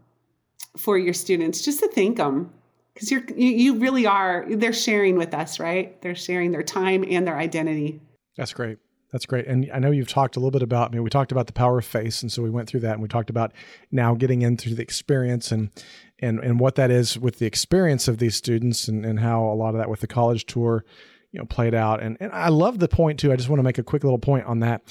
for 0.76 0.98
your 0.98 1.14
students 1.14 1.64
just 1.64 1.80
to 1.80 1.88
thank 1.88 2.18
them 2.18 2.52
because 2.98 3.12
you're 3.12 3.24
you, 3.36 3.50
you 3.50 3.76
really 3.76 4.08
are 4.08 4.44
they're 4.50 4.74
sharing 4.74 5.18
with 5.18 5.34
us 5.36 5.60
right? 5.60 6.02
They're 6.02 6.16
sharing 6.16 6.52
their 6.52 6.64
time 6.64 7.06
and 7.08 7.28
their 7.28 7.38
identity. 7.38 8.02
That's 8.36 8.54
great. 8.54 8.80
That's 9.12 9.28
great. 9.28 9.46
And 9.46 9.70
i 9.72 9.78
know 9.78 9.92
you've 9.92 10.08
talked 10.08 10.36
a 10.36 10.40
little 10.40 10.52
bit 10.52 10.64
about 10.64 10.90
i 10.90 10.94
mean 10.94 11.04
we 11.04 11.12
talked 11.12 11.32
about 11.32 11.46
the 11.46 11.54
power 11.54 11.78
of 11.78 11.86
face 11.86 12.24
and 12.24 12.32
so 12.32 12.42
we 12.42 12.50
went 12.50 12.68
through 12.68 12.80
that 12.82 12.94
and 12.94 13.02
we 13.02 13.08
talked 13.08 13.30
about 13.30 13.54
now 13.92 14.16
getting 14.16 14.42
into 14.42 14.74
the 14.74 14.82
experience 14.82 15.52
and 15.52 15.70
and 16.20 16.40
and 16.40 16.60
what 16.60 16.74
that 16.76 16.90
is 16.90 17.20
with 17.20 17.38
the 17.38 17.46
experience 17.46 18.08
of 18.08 18.18
these 18.18 18.36
students 18.36 18.88
and, 18.88 19.06
and 19.06 19.20
how 19.20 19.46
a 19.46 19.54
lot 19.54 19.70
of 19.70 19.78
that 19.78 19.90
with 19.90 20.00
the 20.00 20.08
college 20.08 20.46
tour 20.46 20.84
you 21.32 21.40
know 21.40 21.46
played 21.46 21.76
out. 21.76 22.02
And 22.02 22.18
and 22.20 22.32
i 22.32 22.50
love 22.50 22.80
the 22.80 22.88
point 22.88 23.20
too. 23.20 23.32
I 23.32 23.36
just 23.36 23.50
want 23.50 23.60
to 23.60 23.64
make 23.64 23.78
a 23.78 23.84
quick 23.84 24.04
little 24.04 24.20
point 24.20 24.46
on 24.46 24.60
that 24.62 24.82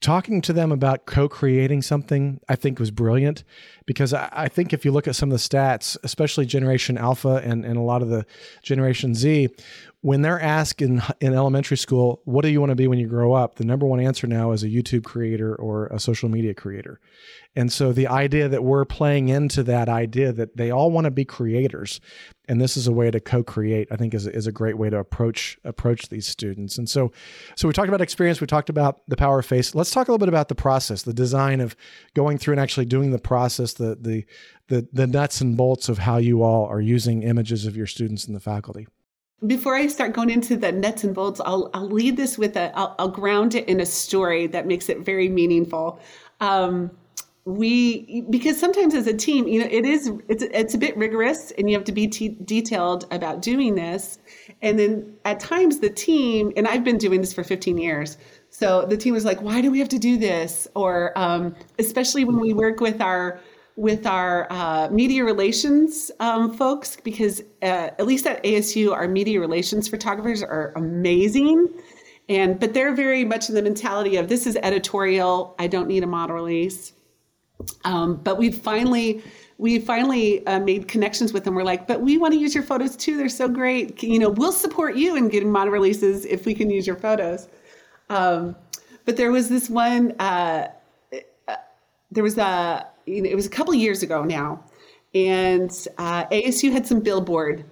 talking 0.00 0.40
to 0.40 0.52
them 0.52 0.70
about 0.70 1.06
co-creating 1.06 1.82
something 1.82 2.40
i 2.48 2.56
think 2.56 2.78
was 2.78 2.90
brilliant. 2.90 3.44
Because 3.86 4.12
I, 4.12 4.28
I, 4.30 4.48
think 4.48 4.72
if 4.72 4.84
you 4.84 4.92
look 4.92 5.08
at 5.08 5.16
some 5.16 5.30
of 5.30 5.32
the 5.32 5.48
stats 5.48 5.96
especially 6.02 6.46
generation 6.46 6.98
alpha 6.98 7.40
and, 7.44 7.64
and 7.64 7.76
a 7.76 7.82
lot 7.82 8.02
of 8.02 8.08
the 8.08 8.26
generation 8.62 9.14
z 9.14 9.48
when 10.00 10.22
they're 10.22 10.40
asked 10.40 10.80
in, 10.80 11.02
in 11.20 11.34
elementary 11.34 11.76
school 11.76 12.20
what 12.24 12.42
do 12.42 12.48
you 12.48 12.60
want 12.60 12.70
to 12.70 12.76
be 12.76 12.86
when 12.86 12.98
you 12.98 13.08
grow 13.08 13.32
up? 13.32 13.56
the 13.56 13.64
number 13.64 13.86
one 13.86 14.00
answer 14.00 14.26
now 14.26 14.52
is 14.52 14.62
a 14.62 14.68
youtube 14.68 15.04
creator 15.04 15.54
or 15.56 15.86
a 15.88 15.98
social 15.98 16.28
media 16.28 16.54
creator. 16.54 17.00
And 17.56 17.72
so 17.72 17.92
the 17.92 18.06
idea 18.06 18.48
that 18.48 18.62
we're 18.62 18.84
playing 18.84 19.30
into 19.30 19.64
that 19.64 19.88
idea 19.88 20.32
that 20.32 20.56
they 20.56 20.70
all 20.70 20.92
want 20.92 21.06
to 21.06 21.10
be 21.10 21.24
creators 21.24 22.00
and 22.48 22.60
this 22.60 22.76
is 22.76 22.86
a 22.86 22.92
way 22.92 23.10
to 23.10 23.20
co-create 23.20 23.88
i 23.90 23.96
think 23.96 24.14
is, 24.14 24.26
is 24.26 24.46
a 24.46 24.52
great 24.52 24.78
way 24.78 24.88
to 24.88 24.98
approach 24.98 25.58
approach 25.64 26.08
these 26.08 26.26
students. 26.26 26.78
And 26.78 26.88
so 26.88 27.10
so 27.56 27.66
we 27.66 27.74
talked 27.74 27.88
about 27.88 28.00
experience 28.00 28.40
we 28.40 28.46
talked 28.46 28.70
about 28.70 29.00
the 29.08 29.16
power 29.16 29.40
of 29.40 29.46
face. 29.46 29.74
Let's 29.74 29.90
talk 29.90 30.08
a 30.08 30.12
little 30.12 30.24
bit 30.24 30.28
about 30.28 30.48
the 30.48 30.54
process 30.54 31.02
the 31.02 31.14
design 31.14 31.60
of 31.60 31.74
going 32.14 32.38
through 32.38 32.52
and 32.52 32.60
actually 32.60 32.86
doing 32.86 33.10
the 33.10 33.18
process 33.18 33.72
the 33.72 33.96
the 34.00 34.24
the, 34.68 34.86
the 34.92 35.06
nuts 35.06 35.40
and 35.40 35.56
bolts 35.56 35.88
of 35.88 35.96
how 35.96 36.18
you 36.18 36.42
all 36.42 36.66
are 36.66 36.80
using 36.80 37.22
images 37.22 37.64
of 37.64 37.74
your 37.74 37.86
students 37.86 38.26
and 38.26 38.36
the 38.36 38.40
faculty 38.40 38.86
before 39.46 39.74
I 39.74 39.86
start 39.86 40.12
going 40.12 40.30
into 40.30 40.56
the 40.56 40.72
nuts 40.72 41.04
and 41.04 41.14
bolts, 41.14 41.40
I'll, 41.44 41.70
I'll 41.72 41.88
lead 41.88 42.16
this 42.16 42.36
with 42.36 42.56
a, 42.56 42.76
I'll, 42.76 42.94
I'll 42.98 43.08
ground 43.08 43.54
it 43.54 43.68
in 43.68 43.80
a 43.80 43.86
story 43.86 44.46
that 44.48 44.66
makes 44.66 44.88
it 44.88 45.00
very 45.00 45.28
meaningful. 45.28 46.00
Um, 46.40 46.90
we 47.48 48.26
because 48.28 48.60
sometimes 48.60 48.94
as 48.94 49.06
a 49.06 49.14
team 49.14 49.48
you 49.48 49.60
know 49.60 49.68
it 49.70 49.86
is 49.86 50.12
it's 50.28 50.42
it's 50.42 50.74
a 50.74 50.78
bit 50.78 50.94
rigorous 50.98 51.50
and 51.52 51.70
you 51.70 51.74
have 51.74 51.84
to 51.84 51.92
be 51.92 52.06
t- 52.06 52.36
detailed 52.44 53.06
about 53.10 53.40
doing 53.40 53.74
this 53.74 54.18
and 54.60 54.78
then 54.78 55.16
at 55.24 55.40
times 55.40 55.78
the 55.78 55.88
team 55.88 56.52
and 56.58 56.68
i've 56.68 56.84
been 56.84 56.98
doing 56.98 57.22
this 57.22 57.32
for 57.32 57.42
15 57.42 57.78
years 57.78 58.18
so 58.50 58.84
the 58.84 58.98
team 58.98 59.14
was 59.14 59.24
like 59.24 59.40
why 59.40 59.62
do 59.62 59.70
we 59.70 59.78
have 59.78 59.88
to 59.88 59.98
do 59.98 60.18
this 60.18 60.68
or 60.76 61.16
um, 61.16 61.56
especially 61.78 62.22
when 62.22 62.38
we 62.38 62.52
work 62.52 62.80
with 62.80 63.00
our 63.00 63.40
with 63.78 64.08
our 64.08 64.48
uh, 64.50 64.88
media 64.90 65.24
relations 65.24 66.10
um, 66.18 66.52
folks 66.52 66.96
because 66.96 67.40
uh, 67.62 67.94
at 67.96 68.06
least 68.06 68.26
at 68.26 68.42
asu 68.42 68.92
our 68.92 69.06
media 69.06 69.38
relations 69.38 69.86
photographers 69.86 70.42
are 70.42 70.72
amazing 70.74 71.68
and 72.28 72.58
but 72.58 72.74
they're 72.74 72.92
very 72.92 73.24
much 73.24 73.48
in 73.48 73.54
the 73.54 73.62
mentality 73.62 74.16
of 74.16 74.28
this 74.28 74.48
is 74.48 74.56
editorial 74.64 75.54
i 75.60 75.68
don't 75.68 75.86
need 75.86 76.02
a 76.02 76.06
model 76.08 76.34
release 76.34 76.92
um, 77.84 78.16
but 78.16 78.36
we 78.36 78.50
finally 78.50 79.22
we 79.58 79.78
finally 79.80 80.44
uh, 80.46 80.60
made 80.60 80.86
connections 80.86 81.32
with 81.32 81.44
them. 81.44 81.54
We're 81.54 81.64
like, 81.64 81.88
but 81.88 82.00
we 82.00 82.16
want 82.16 82.32
to 82.32 82.38
use 82.38 82.54
your 82.54 82.62
photos 82.62 82.96
too. 82.96 83.16
They're 83.16 83.28
so 83.28 83.48
great. 83.48 84.00
You 84.02 84.20
know, 84.20 84.30
we'll 84.30 84.52
support 84.52 84.94
you 84.94 85.16
in 85.16 85.28
getting 85.28 85.50
model 85.50 85.72
releases 85.72 86.24
if 86.24 86.46
we 86.46 86.54
can 86.54 86.70
use 86.70 86.86
your 86.86 86.94
photos. 86.94 87.48
Um, 88.08 88.54
but 89.04 89.16
there 89.16 89.32
was 89.32 89.48
this 89.48 89.68
one. 89.68 90.12
Uh, 90.20 90.68
uh 91.48 91.56
there 92.10 92.22
was 92.22 92.38
a. 92.38 92.86
It 93.08 93.34
was 93.34 93.46
a 93.46 93.50
couple 93.50 93.74
years 93.74 94.02
ago 94.02 94.24
now, 94.24 94.64
and 95.14 95.70
uh, 95.98 96.26
ASU 96.26 96.70
had 96.72 96.86
some 96.86 97.00
billboard 97.00 97.64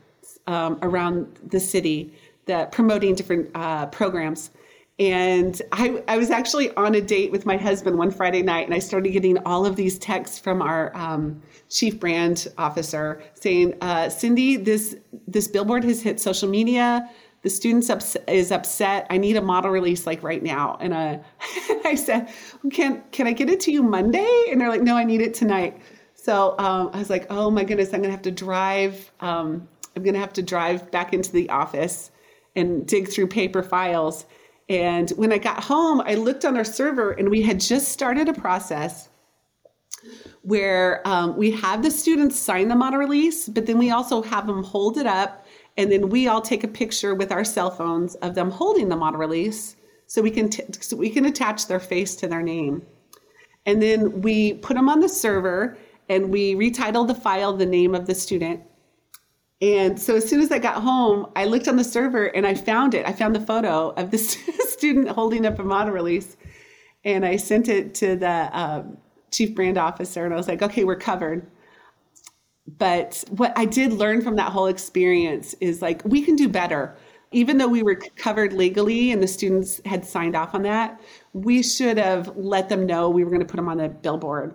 um, 0.46 0.78
around 0.82 1.38
the 1.44 1.60
city 1.60 2.12
that 2.46 2.72
promoting 2.72 3.14
different 3.14 3.50
uh, 3.54 3.86
programs. 3.86 4.50
And 4.98 5.60
I, 5.72 6.02
I 6.08 6.16
was 6.16 6.30
actually 6.30 6.74
on 6.74 6.94
a 6.94 7.02
date 7.02 7.30
with 7.30 7.44
my 7.44 7.58
husband 7.58 7.98
one 7.98 8.10
Friday 8.10 8.40
night, 8.40 8.64
and 8.64 8.72
I 8.72 8.78
started 8.78 9.10
getting 9.10 9.36
all 9.44 9.66
of 9.66 9.76
these 9.76 9.98
texts 9.98 10.38
from 10.38 10.62
our 10.62 10.96
um, 10.96 11.42
chief 11.68 12.00
brand 12.00 12.48
officer 12.56 13.22
saying, 13.34 13.74
uh, 13.82 14.06
"Cindi, 14.06 14.64
this 14.64 14.96
this 15.28 15.48
billboard 15.48 15.84
has 15.84 16.00
hit 16.00 16.18
social 16.18 16.48
media. 16.48 17.10
The 17.46 17.50
students 17.50 17.90
ups- 17.90 18.16
is 18.26 18.50
upset. 18.50 19.06
I 19.08 19.18
need 19.18 19.36
a 19.36 19.40
model 19.40 19.70
release 19.70 20.04
like 20.04 20.20
right 20.24 20.42
now." 20.42 20.76
And 20.80 20.92
uh, 20.92 21.18
I 21.84 21.94
said, 21.94 22.28
"Can 22.72 23.04
can 23.12 23.28
I 23.28 23.32
get 23.32 23.48
it 23.48 23.60
to 23.60 23.70
you 23.70 23.84
Monday?" 23.84 24.46
And 24.50 24.60
they're 24.60 24.68
like, 24.68 24.82
"No, 24.82 24.96
I 24.96 25.04
need 25.04 25.20
it 25.20 25.32
tonight." 25.32 25.80
So 26.16 26.56
um, 26.58 26.90
I 26.92 26.98
was 26.98 27.08
like, 27.08 27.28
"Oh 27.30 27.48
my 27.52 27.62
goodness, 27.62 27.94
I'm 27.94 28.02
gonna 28.02 28.10
have 28.10 28.22
to 28.22 28.32
drive. 28.32 29.12
Um, 29.20 29.68
I'm 29.94 30.02
gonna 30.02 30.18
have 30.18 30.32
to 30.32 30.42
drive 30.42 30.90
back 30.90 31.12
into 31.12 31.30
the 31.30 31.48
office 31.50 32.10
and 32.56 32.84
dig 32.84 33.06
through 33.06 33.28
paper 33.28 33.62
files." 33.62 34.26
And 34.68 35.10
when 35.10 35.32
I 35.32 35.38
got 35.38 35.62
home, 35.62 36.00
I 36.00 36.16
looked 36.16 36.44
on 36.44 36.56
our 36.56 36.64
server 36.64 37.12
and 37.12 37.28
we 37.28 37.42
had 37.42 37.60
just 37.60 37.90
started 37.92 38.28
a 38.28 38.34
process 38.34 39.08
where 40.42 41.06
um, 41.06 41.36
we 41.36 41.52
have 41.52 41.84
the 41.84 41.92
students 41.92 42.36
sign 42.36 42.66
the 42.66 42.74
model 42.74 42.98
release, 42.98 43.48
but 43.48 43.66
then 43.66 43.78
we 43.78 43.92
also 43.92 44.20
have 44.22 44.48
them 44.48 44.64
hold 44.64 44.98
it 44.98 45.06
up. 45.06 45.45
And 45.76 45.92
then 45.92 46.08
we 46.08 46.28
all 46.28 46.40
take 46.40 46.64
a 46.64 46.68
picture 46.68 47.14
with 47.14 47.32
our 47.32 47.44
cell 47.44 47.70
phones 47.70 48.14
of 48.16 48.34
them 48.34 48.50
holding 48.50 48.88
the 48.88 48.96
model 48.96 49.20
release 49.20 49.76
so 50.06 50.22
we 50.22 50.30
can, 50.30 50.48
t- 50.48 50.64
so 50.80 50.96
we 50.96 51.10
can 51.10 51.26
attach 51.26 51.66
their 51.66 51.80
face 51.80 52.16
to 52.16 52.28
their 52.28 52.42
name. 52.42 52.82
And 53.66 53.82
then 53.82 54.22
we 54.22 54.54
put 54.54 54.76
them 54.76 54.88
on 54.88 55.00
the 55.00 55.08
server 55.08 55.76
and 56.08 56.30
we 56.30 56.54
retitle 56.54 57.06
the 57.06 57.14
file 57.14 57.52
the 57.52 57.66
name 57.66 57.94
of 57.94 58.06
the 58.06 58.14
student 58.14 58.62
and 59.62 59.98
so 59.98 60.16
as 60.16 60.28
soon 60.28 60.40
as 60.40 60.52
I 60.52 60.58
got 60.58 60.82
home, 60.82 61.30
I 61.34 61.46
looked 61.46 61.66
on 61.66 61.76
the 61.76 61.84
server 61.84 62.26
and 62.26 62.46
I 62.46 62.54
found 62.54 62.94
it. 62.94 63.06
I 63.06 63.12
found 63.12 63.34
the 63.34 63.40
photo 63.40 63.90
of 63.90 64.10
the 64.10 64.18
student 64.18 65.08
holding 65.08 65.46
up 65.46 65.58
a 65.58 65.64
model 65.64 65.94
release. 65.94 66.36
And 67.04 67.24
I 67.24 67.36
sent 67.36 67.68
it 67.68 67.94
to 67.96 68.16
the 68.16 68.50
um, 68.52 68.98
chief 69.30 69.54
brand 69.54 69.78
officer 69.78 70.24
and 70.24 70.34
I 70.34 70.36
was 70.36 70.48
like, 70.48 70.60
okay, 70.60 70.84
we're 70.84 70.96
covered. 70.96 71.46
But 72.78 73.24
what 73.30 73.52
I 73.56 73.64
did 73.64 73.92
learn 73.92 74.22
from 74.22 74.36
that 74.36 74.52
whole 74.52 74.66
experience 74.66 75.54
is 75.60 75.82
like, 75.82 76.02
we 76.04 76.22
can 76.22 76.36
do 76.36 76.48
better. 76.48 76.96
Even 77.32 77.58
though 77.58 77.68
we 77.68 77.82
were 77.82 77.96
covered 78.16 78.52
legally 78.52 79.12
and 79.12 79.22
the 79.22 79.28
students 79.28 79.80
had 79.84 80.04
signed 80.04 80.36
off 80.36 80.54
on 80.54 80.62
that, 80.62 81.00
we 81.32 81.62
should 81.62 81.98
have 81.98 82.36
let 82.36 82.68
them 82.68 82.86
know 82.86 83.10
we 83.10 83.24
were 83.24 83.30
going 83.30 83.40
to 83.40 83.46
put 83.46 83.56
them 83.56 83.68
on 83.68 83.78
the 83.78 83.88
billboard. 83.88 84.54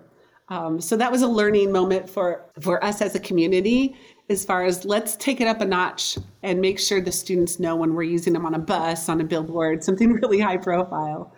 Um, 0.49 0.81
so 0.81 0.97
that 0.97 1.11
was 1.11 1.21
a 1.21 1.27
learning 1.27 1.71
moment 1.71 2.09
for, 2.09 2.45
for 2.59 2.83
us 2.83 3.01
as 3.01 3.15
a 3.15 3.19
community 3.19 3.95
as 4.31 4.45
far 4.45 4.63
as 4.63 4.85
let's 4.85 5.15
take 5.17 5.41
it 5.41 5.47
up 5.47 5.61
a 5.61 5.65
notch 5.65 6.17
and 6.41 6.59
make 6.59 6.79
sure 6.79 7.01
the 7.01 7.11
students 7.11 7.59
know 7.59 7.75
when 7.75 7.93
we're 7.93 8.03
using 8.03 8.33
them 8.33 8.45
on 8.45 8.55
a 8.55 8.59
bus, 8.59 9.09
on 9.09 9.21
a 9.21 9.23
billboard, 9.23 9.83
something 9.83 10.11
really 10.21 10.39
high 10.39 10.57
profile. 10.57 11.33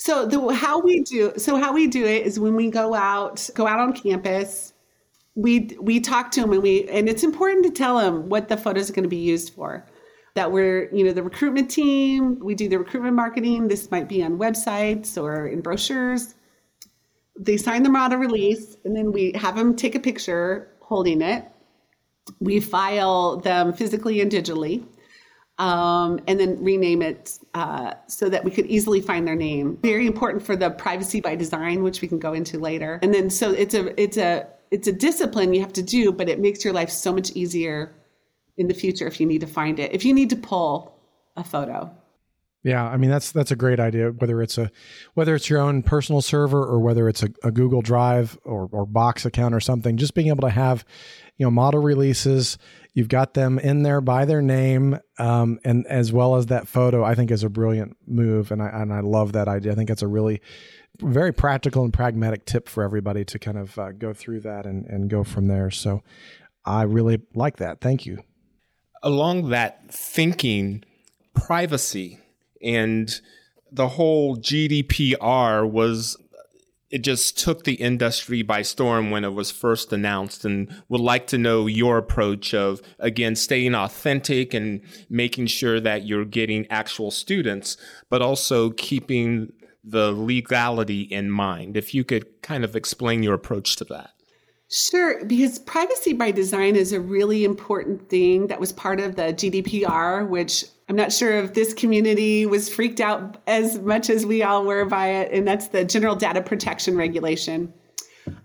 So 0.00 0.24
the 0.24 0.54
how 0.54 0.80
we 0.80 1.00
do 1.00 1.34
so 1.36 1.56
how 1.56 1.74
we 1.74 1.86
do 1.86 2.06
it 2.06 2.26
is 2.26 2.40
when 2.40 2.56
we 2.56 2.70
go 2.70 2.94
out 2.94 3.50
go 3.54 3.66
out 3.66 3.80
on 3.80 3.92
campus, 3.92 4.72
we 5.34 5.76
we 5.78 6.00
talk 6.00 6.30
to 6.32 6.40
them 6.40 6.52
and 6.52 6.62
we 6.62 6.88
and 6.88 7.08
it's 7.08 7.22
important 7.22 7.66
to 7.66 7.70
tell 7.70 7.98
them 7.98 8.28
what 8.30 8.48
the 8.48 8.56
photos 8.56 8.88
are 8.88 8.94
going 8.94 9.04
to 9.04 9.10
be 9.10 9.18
used 9.18 9.52
for. 9.52 9.86
That 10.36 10.52
we're 10.52 10.88
you 10.94 11.04
know 11.04 11.12
the 11.12 11.22
recruitment 11.22 11.70
team, 11.70 12.38
we 12.38 12.54
do 12.54 12.68
the 12.68 12.78
recruitment 12.78 13.14
marketing. 13.14 13.68
This 13.68 13.90
might 13.90 14.08
be 14.08 14.22
on 14.22 14.38
websites 14.38 15.20
or 15.20 15.46
in 15.46 15.60
brochures 15.60 16.34
they 17.40 17.56
sign 17.56 17.82
them 17.82 17.96
out 17.96 18.12
a 18.12 18.18
release 18.18 18.76
and 18.84 18.94
then 18.94 19.12
we 19.12 19.32
have 19.32 19.56
them 19.56 19.74
take 19.74 19.94
a 19.94 20.00
picture 20.00 20.68
holding 20.80 21.22
it. 21.22 21.50
We 22.38 22.60
file 22.60 23.38
them 23.38 23.72
physically 23.72 24.20
and 24.20 24.30
digitally. 24.30 24.84
Um, 25.60 26.20
and 26.26 26.40
then 26.40 26.64
rename 26.64 27.02
it 27.02 27.38
uh, 27.52 27.92
so 28.06 28.30
that 28.30 28.44
we 28.44 28.50
could 28.50 28.64
easily 28.64 29.02
find 29.02 29.28
their 29.28 29.36
name. 29.36 29.76
Very 29.82 30.06
important 30.06 30.42
for 30.42 30.56
the 30.56 30.70
privacy 30.70 31.20
by 31.20 31.36
design, 31.36 31.82
which 31.82 32.00
we 32.00 32.08
can 32.08 32.18
go 32.18 32.32
into 32.32 32.58
later. 32.58 32.98
And 33.02 33.12
then 33.12 33.28
so 33.28 33.50
it's 33.50 33.74
a 33.74 34.00
it's 34.00 34.16
a 34.16 34.46
it's 34.70 34.88
a 34.88 34.92
discipline 34.92 35.52
you 35.52 35.60
have 35.60 35.74
to 35.74 35.82
do, 35.82 36.12
but 36.12 36.30
it 36.30 36.40
makes 36.40 36.64
your 36.64 36.72
life 36.72 36.88
so 36.88 37.12
much 37.12 37.32
easier 37.32 37.94
in 38.56 38.68
the 38.68 38.74
future 38.74 39.06
if 39.06 39.20
you 39.20 39.26
need 39.26 39.42
to 39.42 39.46
find 39.46 39.78
it. 39.78 39.92
If 39.92 40.04
you 40.04 40.14
need 40.14 40.30
to 40.30 40.36
pull 40.36 40.98
a 41.36 41.44
photo. 41.44 41.90
Yeah, 42.62 42.84
I 42.86 42.98
mean 42.98 43.08
that's 43.08 43.32
that's 43.32 43.50
a 43.50 43.56
great 43.56 43.80
idea. 43.80 44.10
Whether 44.10 44.42
it's 44.42 44.58
a 44.58 44.70
whether 45.14 45.34
it's 45.34 45.48
your 45.48 45.60
own 45.60 45.82
personal 45.82 46.20
server 46.20 46.62
or 46.62 46.78
whether 46.78 47.08
it's 47.08 47.22
a, 47.22 47.30
a, 47.42 47.50
Google 47.50 47.80
Drive 47.80 48.38
or, 48.44 48.68
or 48.70 48.84
Box 48.84 49.24
account 49.24 49.54
or 49.54 49.60
something, 49.60 49.96
just 49.96 50.12
being 50.12 50.28
able 50.28 50.42
to 50.42 50.50
have, 50.50 50.84
you 51.38 51.46
know, 51.46 51.50
model 51.50 51.80
releases, 51.80 52.58
you've 52.94 53.08
got 53.08 53.34
them 53.34 53.58
in 53.58 53.82
there 53.82 54.00
by 54.00 54.24
their 54.24 54.42
name, 54.42 54.98
um, 55.18 55.58
and 55.64 55.86
as 55.86 56.12
well 56.12 56.36
as 56.36 56.46
that 56.46 56.68
photo, 56.68 57.04
I 57.04 57.14
think 57.14 57.30
is 57.30 57.44
a 57.44 57.50
brilliant 57.50 57.96
move, 58.06 58.50
and 58.50 58.62
I 58.62 58.68
and 58.68 58.92
I 58.92 59.00
love 59.00 59.32
that 59.32 59.48
idea. 59.48 59.72
I 59.72 59.74
think 59.74 59.90
it's 59.90 60.02
a 60.02 60.08
really 60.08 60.40
very 61.00 61.32
practical 61.32 61.84
and 61.84 61.92
pragmatic 61.92 62.44
tip 62.44 62.68
for 62.68 62.82
everybody 62.82 63.24
to 63.24 63.38
kind 63.38 63.58
of 63.58 63.78
uh, 63.78 63.92
go 63.92 64.12
through 64.12 64.40
that 64.40 64.66
and 64.66 64.86
and 64.86 65.08
go 65.08 65.24
from 65.24 65.46
there. 65.46 65.70
So 65.70 66.02
I 66.64 66.82
really 66.82 67.20
like 67.34 67.56
that. 67.56 67.80
Thank 67.80 68.06
you. 68.06 68.22
Along 69.02 69.48
that 69.48 69.90
thinking, 69.90 70.84
privacy 71.34 72.18
and 72.62 73.20
the 73.72 73.88
whole 73.88 74.36
GDPR 74.36 75.68
was 75.68 76.16
it 76.90 76.98
just 76.98 77.38
took 77.38 77.64
the 77.64 77.74
industry 77.74 78.42
by 78.42 78.62
storm 78.62 79.10
when 79.10 79.24
it 79.24 79.32
was 79.32 79.50
first 79.50 79.92
announced 79.92 80.44
and 80.44 80.82
would 80.88 81.00
like 81.00 81.26
to 81.28 81.38
know 81.38 81.66
your 81.66 81.98
approach 81.98 82.52
of 82.52 82.82
again 82.98 83.36
staying 83.36 83.74
authentic 83.74 84.52
and 84.54 84.80
making 85.08 85.46
sure 85.46 85.80
that 85.80 86.06
you're 86.06 86.24
getting 86.24 86.66
actual 86.68 87.10
students 87.10 87.76
but 88.08 88.22
also 88.22 88.70
keeping 88.70 89.52
the 89.84 90.12
legality 90.12 91.02
in 91.02 91.30
mind. 91.30 91.76
If 91.76 91.94
you 91.94 92.04
could 92.04 92.42
kind 92.42 92.64
of 92.64 92.76
explain 92.76 93.22
your 93.22 93.34
approach 93.34 93.76
to 93.76 93.84
that. 93.84 94.10
Sure, 94.70 95.24
because 95.24 95.58
privacy 95.58 96.12
by 96.12 96.30
design 96.30 96.76
is 96.76 96.92
a 96.92 97.00
really 97.00 97.44
important 97.44 98.08
thing 98.08 98.46
that 98.46 98.60
was 98.60 98.72
part 98.72 99.00
of 99.00 99.16
the 99.16 99.32
GDPR, 99.32 100.28
which 100.28 100.64
I'm 100.90 100.96
not 100.96 101.12
sure 101.12 101.38
if 101.38 101.54
this 101.54 101.72
community 101.72 102.46
was 102.46 102.68
freaked 102.68 102.98
out 102.98 103.36
as 103.46 103.78
much 103.78 104.10
as 104.10 104.26
we 104.26 104.42
all 104.42 104.64
were 104.64 104.84
by 104.84 105.06
it, 105.10 105.30
and 105.30 105.46
that's 105.46 105.68
the 105.68 105.84
General 105.84 106.16
Data 106.16 106.42
Protection 106.42 106.96
Regulation, 106.96 107.72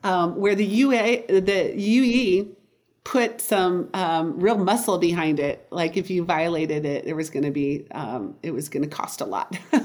um, 0.04 0.36
where 0.36 0.54
the 0.54 0.64
UA, 0.64 1.42
the 1.42 1.74
UE 1.76 2.56
put 3.04 3.42
some 3.42 3.90
um, 3.96 4.40
real 4.40 4.60
muscle 4.60 5.00
behind 5.00 5.40
it. 5.40 5.66
Like 5.72 5.98
if 5.98 6.12
you 6.12 6.24
violated 6.24 6.86
it, 6.86 7.06
there 7.06 7.16
was 7.16 7.32
going 7.32 7.46
to 7.46 7.52
be, 7.52 7.88
um, 7.90 8.36
it 8.44 8.52
was 8.52 8.70
going 8.70 8.88
to 8.88 8.96
cost 8.96 9.22
a 9.22 9.26
lot. 9.26 9.58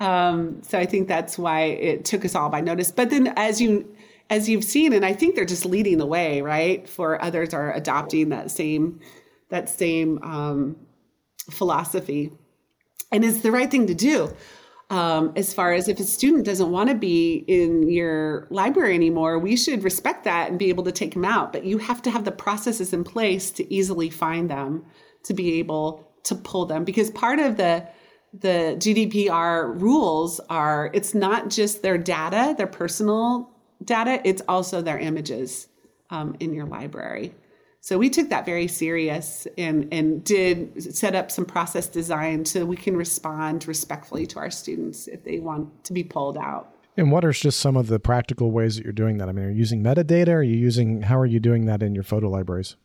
Um, 0.00 0.64
so 0.64 0.80
I 0.80 0.86
think 0.86 1.06
that's 1.06 1.38
why 1.38 1.60
it 1.60 2.04
took 2.04 2.24
us 2.24 2.34
all 2.34 2.48
by 2.48 2.60
notice. 2.60 2.90
But 2.90 3.10
then 3.10 3.34
as 3.36 3.60
you 3.60 3.94
as 4.30 4.48
you've 4.48 4.64
seen, 4.64 4.92
and 4.92 5.04
I 5.04 5.12
think 5.12 5.36
they're 5.36 5.44
just 5.44 5.64
leading 5.64 5.98
the 5.98 6.06
way, 6.06 6.42
right? 6.42 6.88
For 6.88 7.22
others 7.22 7.54
are 7.54 7.72
adopting 7.72 8.30
that 8.30 8.50
same 8.50 8.98
that 9.50 9.68
same 9.68 10.18
um, 10.24 10.76
philosophy, 11.50 12.32
and 13.10 13.24
it's 13.24 13.40
the 13.40 13.52
right 13.52 13.70
thing 13.70 13.86
to 13.86 13.94
do. 13.94 14.34
Um, 14.90 15.32
as 15.36 15.54
far 15.54 15.72
as 15.72 15.88
if 15.88 15.98
a 16.00 16.04
student 16.04 16.44
doesn't 16.44 16.70
want 16.70 16.90
to 16.90 16.94
be 16.94 17.44
in 17.48 17.88
your 17.88 18.46
library 18.50 18.94
anymore, 18.94 19.38
we 19.38 19.56
should 19.56 19.84
respect 19.84 20.24
that 20.24 20.50
and 20.50 20.58
be 20.58 20.68
able 20.68 20.84
to 20.84 20.92
take 20.92 21.14
them 21.14 21.24
out. 21.24 21.50
But 21.50 21.64
you 21.64 21.78
have 21.78 22.02
to 22.02 22.10
have 22.10 22.24
the 22.24 22.32
processes 22.32 22.92
in 22.92 23.02
place 23.02 23.50
to 23.52 23.72
easily 23.72 24.10
find 24.10 24.50
them, 24.50 24.84
to 25.24 25.32
be 25.32 25.58
able 25.60 26.06
to 26.24 26.34
pull 26.34 26.66
them, 26.66 26.84
because 26.84 27.10
part 27.10 27.38
of 27.38 27.56
the 27.56 27.88
the 28.34 28.76
GDPR 28.78 29.78
rules 29.80 30.40
are 30.48 30.90
it's 30.94 31.14
not 31.14 31.50
just 31.50 31.82
their 31.82 31.98
data, 31.98 32.54
their 32.56 32.66
personal 32.66 33.50
data, 33.84 34.20
it's 34.24 34.42
also 34.48 34.80
their 34.80 34.98
images 34.98 35.68
um, 36.10 36.36
in 36.40 36.54
your 36.54 36.66
library. 36.66 37.34
So 37.84 37.98
we 37.98 38.10
took 38.10 38.28
that 38.28 38.46
very 38.46 38.68
serious 38.68 39.48
and, 39.58 39.88
and 39.92 40.22
did 40.22 40.94
set 40.94 41.16
up 41.16 41.32
some 41.32 41.44
process 41.44 41.88
design 41.88 42.44
so 42.44 42.64
we 42.64 42.76
can 42.76 42.96
respond 42.96 43.66
respectfully 43.66 44.24
to 44.28 44.38
our 44.38 44.52
students 44.52 45.08
if 45.08 45.24
they 45.24 45.40
want 45.40 45.82
to 45.84 45.92
be 45.92 46.04
pulled 46.04 46.38
out. 46.38 46.76
And 46.96 47.10
what 47.10 47.24
are 47.24 47.32
just 47.32 47.58
some 47.58 47.76
of 47.76 47.88
the 47.88 47.98
practical 47.98 48.52
ways 48.52 48.76
that 48.76 48.84
you're 48.84 48.92
doing 48.92 49.18
that? 49.18 49.28
I 49.28 49.32
mean, 49.32 49.46
are 49.46 49.50
you 49.50 49.56
using 49.56 49.82
metadata? 49.82 50.28
Are 50.28 50.42
you 50.44 50.56
using 50.56 51.02
how 51.02 51.18
are 51.18 51.26
you 51.26 51.40
doing 51.40 51.64
that 51.64 51.82
in 51.82 51.92
your 51.92 52.04
photo 52.04 52.28
libraries? 52.28 52.76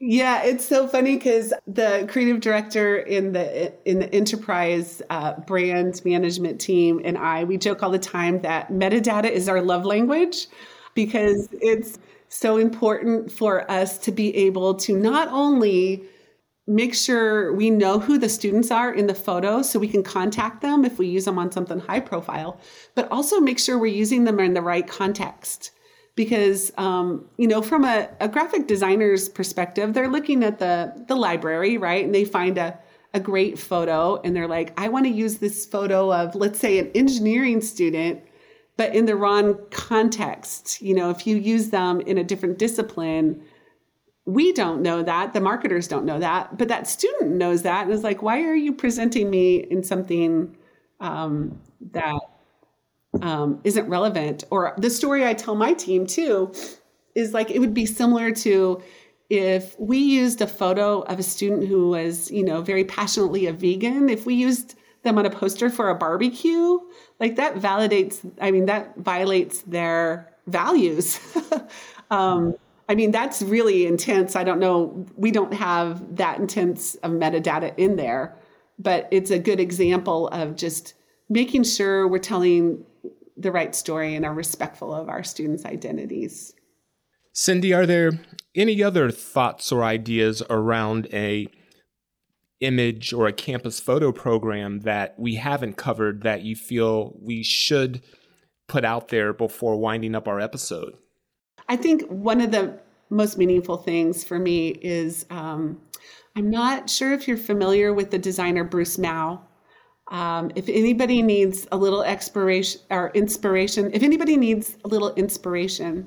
Yeah, 0.00 0.42
it's 0.42 0.64
so 0.64 0.88
funny 0.88 1.16
because 1.16 1.52
the 1.66 2.06
creative 2.10 2.40
director 2.40 2.96
in 2.96 3.32
the 3.34 3.74
in 3.84 3.98
the 3.98 4.14
enterprise 4.14 5.02
uh, 5.10 5.34
brand 5.40 6.00
management 6.06 6.58
team 6.58 7.02
and 7.04 7.18
I 7.18 7.44
we 7.44 7.58
joke 7.58 7.82
all 7.82 7.90
the 7.90 7.98
time 7.98 8.40
that 8.42 8.70
metadata 8.70 9.30
is 9.30 9.46
our 9.46 9.60
love 9.60 9.84
language 9.84 10.46
because 10.94 11.50
it's 11.52 11.98
so 12.28 12.56
important 12.56 13.30
for 13.30 13.70
us 13.70 13.98
to 13.98 14.12
be 14.12 14.34
able 14.36 14.74
to 14.74 14.96
not 14.96 15.28
only 15.28 16.04
make 16.66 16.94
sure 16.94 17.52
we 17.52 17.70
know 17.70 17.98
who 17.98 18.18
the 18.18 18.28
students 18.28 18.70
are 18.70 18.92
in 18.92 19.06
the 19.06 19.14
photo 19.14 19.62
so 19.62 19.78
we 19.78 19.86
can 19.86 20.02
contact 20.02 20.62
them 20.62 20.84
if 20.84 20.98
we 20.98 21.06
use 21.06 21.24
them 21.24 21.38
on 21.38 21.52
something 21.52 21.78
high 21.78 22.00
profile, 22.00 22.60
but 22.94 23.10
also 23.10 23.38
make 23.40 23.58
sure 23.58 23.78
we're 23.78 23.86
using 23.86 24.24
them 24.24 24.40
in 24.40 24.54
the 24.54 24.62
right 24.62 24.86
context. 24.86 25.70
Because 26.16 26.72
um, 26.78 27.26
you 27.36 27.46
know 27.46 27.60
from 27.62 27.84
a, 27.84 28.08
a, 28.20 28.28
graphic 28.28 28.66
designer's 28.66 29.28
perspective 29.28 29.92
they're 29.92 30.08
looking 30.08 30.42
at 30.42 30.58
the 30.58 31.04
the 31.08 31.14
library 31.14 31.76
right? 31.76 32.04
And 32.04 32.14
they 32.14 32.24
find 32.24 32.56
a, 32.56 32.78
a 33.12 33.20
great 33.20 33.58
photo 33.58 34.20
and 34.22 34.36
they're 34.36 34.48
like 34.48 34.78
i 34.78 34.88
want 34.88 35.06
to 35.06 35.10
use 35.10 35.38
this 35.38 35.64
photo 35.64 36.12
of 36.12 36.34
let's 36.34 36.58
say 36.58 36.78
an 36.78 36.90
engineering 36.94 37.60
student 37.62 38.22
but 38.76 38.94
in 38.94 39.06
the 39.06 39.16
wrong 39.16 39.58
context. 39.70 40.80
You 40.82 40.94
know 40.94 41.10
if 41.10 41.26
you 41.26 41.36
use 41.36 41.70
them 41.70 42.00
in 42.00 42.18
a 42.18 42.24
different 42.24 42.58
discipline 42.58 43.42
we 44.28 44.52
don't 44.52 44.82
know 44.82 45.04
that. 45.04 45.34
The 45.34 45.40
marketers 45.40 45.86
don't 45.86 46.04
know 46.04 46.18
that. 46.18 46.58
But 46.58 46.66
that 46.66 46.88
student 46.88 47.36
knows 47.36 47.62
that 47.62 47.84
and 47.84 47.92
is 47.92 48.02
like 48.02 48.22
why 48.22 48.42
are 48.42 48.56
you 48.56 48.72
presenting 48.72 49.30
me 49.30 49.58
in 49.58 49.84
something 49.84 50.56
um, 51.00 51.60
that 51.92 52.18
um, 53.22 53.60
isn't 53.64 53.88
relevant. 53.88 54.44
Or 54.50 54.74
the 54.78 54.90
story 54.90 55.24
I 55.24 55.34
tell 55.34 55.54
my 55.54 55.72
team 55.72 56.06
too 56.06 56.52
is 57.14 57.32
like 57.32 57.50
it 57.50 57.60
would 57.60 57.74
be 57.74 57.86
similar 57.86 58.32
to 58.32 58.82
if 59.28 59.78
we 59.78 59.98
used 59.98 60.40
a 60.40 60.46
photo 60.46 61.00
of 61.02 61.18
a 61.18 61.22
student 61.22 61.66
who 61.66 61.88
was, 61.88 62.30
you 62.30 62.44
know, 62.44 62.62
very 62.62 62.84
passionately 62.84 63.46
a 63.46 63.52
vegan, 63.52 64.08
if 64.08 64.24
we 64.24 64.34
used 64.34 64.76
them 65.06 65.16
on 65.18 65.24
a 65.24 65.30
poster 65.30 65.70
for 65.70 65.88
a 65.88 65.94
barbecue, 65.94 66.78
like 67.18 67.36
that 67.36 67.54
validates, 67.54 68.20
I 68.40 68.50
mean, 68.50 68.66
that 68.66 68.96
violates 68.96 69.62
their 69.62 70.30
values. 70.46 71.18
um, 72.10 72.54
I 72.88 72.94
mean, 72.94 73.10
that's 73.10 73.42
really 73.42 73.86
intense. 73.86 74.36
I 74.36 74.44
don't 74.44 74.60
know, 74.60 75.06
we 75.16 75.30
don't 75.30 75.54
have 75.54 76.16
that 76.16 76.38
intense 76.38 76.94
of 76.96 77.12
metadata 77.12 77.72
in 77.76 77.96
there, 77.96 78.36
but 78.78 79.08
it's 79.10 79.30
a 79.30 79.38
good 79.38 79.58
example 79.58 80.28
of 80.28 80.56
just 80.56 80.94
making 81.28 81.64
sure 81.64 82.06
we're 82.06 82.18
telling 82.18 82.84
the 83.36 83.50
right 83.50 83.74
story 83.74 84.14
and 84.14 84.24
are 84.24 84.34
respectful 84.34 84.94
of 84.94 85.08
our 85.08 85.22
students' 85.22 85.64
identities. 85.64 86.54
Cindi, 87.34 87.76
are 87.76 87.86
there 87.86 88.12
any 88.54 88.82
other 88.82 89.10
thoughts 89.10 89.70
or 89.70 89.84
ideas 89.84 90.42
around 90.48 91.06
a 91.12 91.48
image 92.60 93.12
or 93.12 93.26
a 93.26 93.32
campus 93.32 93.80
photo 93.80 94.12
program 94.12 94.80
that 94.80 95.18
we 95.18 95.34
haven't 95.34 95.76
covered 95.76 96.22
that 96.22 96.42
you 96.42 96.56
feel 96.56 97.16
we 97.20 97.42
should 97.42 98.02
put 98.66 98.84
out 98.84 99.08
there 99.08 99.32
before 99.32 99.76
winding 99.76 100.14
up 100.14 100.26
our 100.26 100.40
episode? 100.40 100.96
I 101.68 101.76
think 101.76 102.02
one 102.08 102.40
of 102.40 102.50
the 102.50 102.78
most 103.10 103.38
meaningful 103.38 103.76
things 103.76 104.24
for 104.24 104.38
me 104.38 104.68
is 104.82 105.26
um, 105.30 105.80
I'm 106.34 106.50
not 106.50 106.90
sure 106.90 107.12
if 107.12 107.28
you're 107.28 107.36
familiar 107.36 107.92
with 107.92 108.10
the 108.10 108.18
designer 108.18 108.64
Bruce 108.64 108.98
Mau. 108.98 109.40
Um, 110.08 110.50
if 110.54 110.68
anybody 110.68 111.22
needs 111.22 111.66
a 111.72 111.76
little 111.76 112.02
expiration 112.02 112.80
or 112.90 113.10
inspiration, 113.14 113.90
if 113.92 114.02
anybody 114.02 114.36
needs 114.36 114.76
a 114.84 114.88
little 114.88 115.12
inspiration, 115.14 116.06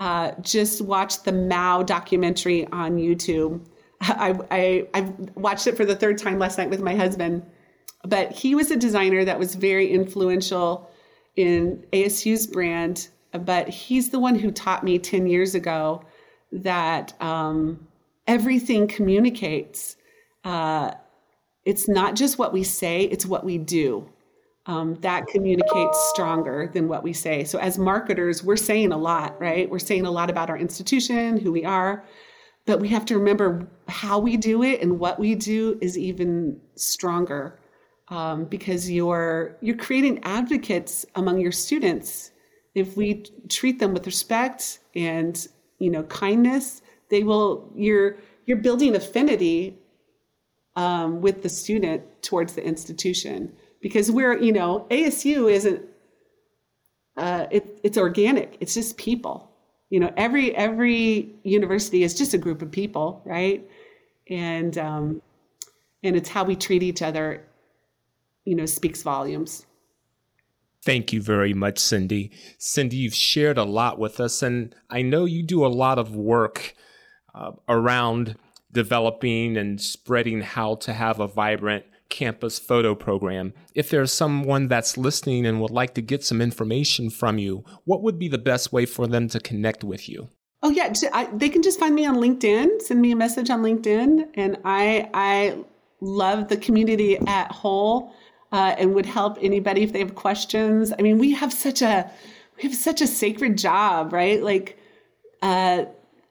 uh, 0.00 0.32
just 0.40 0.80
watch 0.80 1.22
the 1.22 1.32
Mau 1.32 1.82
documentary 1.82 2.66
on 2.68 2.96
YouTube. 2.96 3.64
I, 4.00 4.38
I, 4.50 4.88
I 4.94 5.12
watched 5.34 5.66
it 5.66 5.76
for 5.76 5.84
the 5.84 5.96
third 5.96 6.18
time 6.18 6.38
last 6.38 6.58
night 6.58 6.70
with 6.70 6.80
my 6.80 6.94
husband, 6.94 7.42
but 8.04 8.32
he 8.32 8.54
was 8.54 8.70
a 8.70 8.76
designer 8.76 9.24
that 9.24 9.38
was 9.38 9.54
very 9.54 9.90
influential 9.90 10.90
in 11.36 11.84
ASU's 11.92 12.46
brand. 12.46 13.08
But 13.32 13.68
he's 13.68 14.10
the 14.10 14.18
one 14.18 14.36
who 14.36 14.50
taught 14.50 14.84
me 14.84 14.98
10 14.98 15.26
years 15.26 15.54
ago 15.54 16.02
that 16.52 17.20
um, 17.20 17.86
everything 18.26 18.86
communicates. 18.86 19.96
Uh, 20.44 20.92
it's 21.64 21.88
not 21.88 22.16
just 22.16 22.38
what 22.38 22.52
we 22.52 22.64
say, 22.64 23.02
it's 23.02 23.26
what 23.26 23.44
we 23.44 23.58
do. 23.58 24.08
Um, 24.66 24.96
that 24.96 25.26
communicates 25.28 25.98
stronger 26.10 26.70
than 26.72 26.88
what 26.88 27.02
we 27.02 27.14
say. 27.14 27.44
So, 27.44 27.58
as 27.58 27.78
marketers, 27.78 28.44
we're 28.44 28.56
saying 28.56 28.92
a 28.92 28.98
lot, 28.98 29.40
right? 29.40 29.68
We're 29.68 29.78
saying 29.78 30.04
a 30.04 30.10
lot 30.10 30.28
about 30.28 30.50
our 30.50 30.58
institution, 30.58 31.38
who 31.38 31.52
we 31.52 31.64
are, 31.64 32.04
but 32.68 32.80
we 32.80 32.88
have 32.88 33.06
to 33.06 33.16
remember 33.16 33.66
how 33.88 34.18
we 34.18 34.36
do 34.36 34.62
it 34.62 34.82
and 34.82 35.00
what 35.00 35.18
we 35.18 35.34
do 35.34 35.78
is 35.80 35.96
even 35.96 36.60
stronger 36.74 37.58
um, 38.08 38.44
because 38.44 38.90
you're 38.90 39.56
you're 39.62 39.76
creating 39.76 40.22
advocates 40.22 41.06
among 41.14 41.40
your 41.40 41.50
students. 41.50 42.30
If 42.74 42.94
we 42.94 43.24
treat 43.48 43.78
them 43.78 43.94
with 43.94 44.04
respect 44.04 44.80
and 44.94 45.34
you 45.78 45.90
know 45.90 46.02
kindness, 46.04 46.82
they 47.08 47.22
will. 47.22 47.72
You're 47.74 48.18
you're 48.44 48.58
building 48.58 48.94
affinity 48.94 49.78
um, 50.76 51.22
with 51.22 51.42
the 51.42 51.48
student 51.48 52.02
towards 52.22 52.52
the 52.52 52.62
institution 52.62 53.50
because 53.80 54.10
we're 54.10 54.36
you 54.38 54.52
know 54.52 54.86
asu 54.90 55.50
isn't 55.50 55.80
uh, 57.16 57.46
it, 57.50 57.80
it's 57.82 57.96
organic 57.96 58.58
it's 58.60 58.74
just 58.74 58.98
people 58.98 59.47
you 59.90 60.00
know 60.00 60.12
every 60.16 60.54
every 60.54 61.34
university 61.42 62.02
is 62.02 62.14
just 62.14 62.34
a 62.34 62.38
group 62.38 62.62
of 62.62 62.70
people 62.70 63.22
right 63.24 63.68
and 64.28 64.76
um, 64.78 65.22
and 66.02 66.16
it's 66.16 66.28
how 66.28 66.44
we 66.44 66.54
treat 66.54 66.82
each 66.82 67.02
other 67.02 67.44
you 68.44 68.54
know 68.54 68.66
speaks 68.66 69.02
volumes 69.02 69.64
Thank 70.84 71.12
you 71.12 71.20
very 71.20 71.52
much, 71.54 71.76
Cindi. 71.76 72.30
Cindi, 72.58 72.94
you've 72.94 73.14
shared 73.14 73.58
a 73.58 73.64
lot 73.64 73.98
with 73.98 74.20
us, 74.20 74.42
and 74.42 74.74
I 74.88 75.02
know 75.02 75.24
you 75.24 75.42
do 75.42 75.66
a 75.66 75.68
lot 75.68 75.98
of 75.98 76.14
work 76.14 76.74
uh, 77.34 77.52
around 77.68 78.36
developing 78.72 79.56
and 79.56 79.80
spreading 79.80 80.40
how 80.40 80.76
to 80.76 80.92
have 80.92 81.20
a 81.20 81.26
vibrant 81.26 81.84
campus 82.08 82.58
photo 82.58 82.94
program. 82.94 83.52
If 83.74 83.90
there's 83.90 84.12
someone 84.12 84.68
that's 84.68 84.96
listening 84.96 85.46
and 85.46 85.60
would 85.60 85.70
like 85.70 85.94
to 85.94 86.02
get 86.02 86.24
some 86.24 86.40
information 86.40 87.10
from 87.10 87.38
you, 87.38 87.64
what 87.84 88.02
would 88.02 88.18
be 88.18 88.28
the 88.28 88.38
best 88.38 88.72
way 88.72 88.86
for 88.86 89.06
them 89.06 89.28
to 89.28 89.40
connect 89.40 89.84
with 89.84 90.08
you? 90.08 90.28
Oh 90.62 90.70
yeah, 90.70 90.92
they 91.34 91.48
can 91.48 91.62
just 91.62 91.78
find 91.78 91.94
me 91.94 92.04
on 92.04 92.16
LinkedIn. 92.16 92.82
Send 92.82 93.00
me 93.00 93.12
a 93.12 93.16
message 93.16 93.48
on 93.48 93.62
LinkedIn, 93.62 94.28
and 94.34 94.58
I 94.64 95.08
I 95.14 95.58
love 96.00 96.48
the 96.48 96.56
community 96.56 97.16
at 97.26 97.52
whole, 97.52 98.12
uh, 98.50 98.74
and 98.76 98.94
would 98.94 99.06
help 99.06 99.38
anybody 99.40 99.82
if 99.82 99.92
they 99.92 100.00
have 100.00 100.16
questions. 100.16 100.92
I 100.98 101.02
mean, 101.02 101.18
we 101.18 101.32
have 101.32 101.52
such 101.52 101.80
a 101.80 102.10
we 102.56 102.64
have 102.64 102.74
such 102.74 103.00
a 103.00 103.06
sacred 103.06 103.56
job, 103.56 104.12
right? 104.12 104.42
Like, 104.42 104.78
uh, 105.42 105.84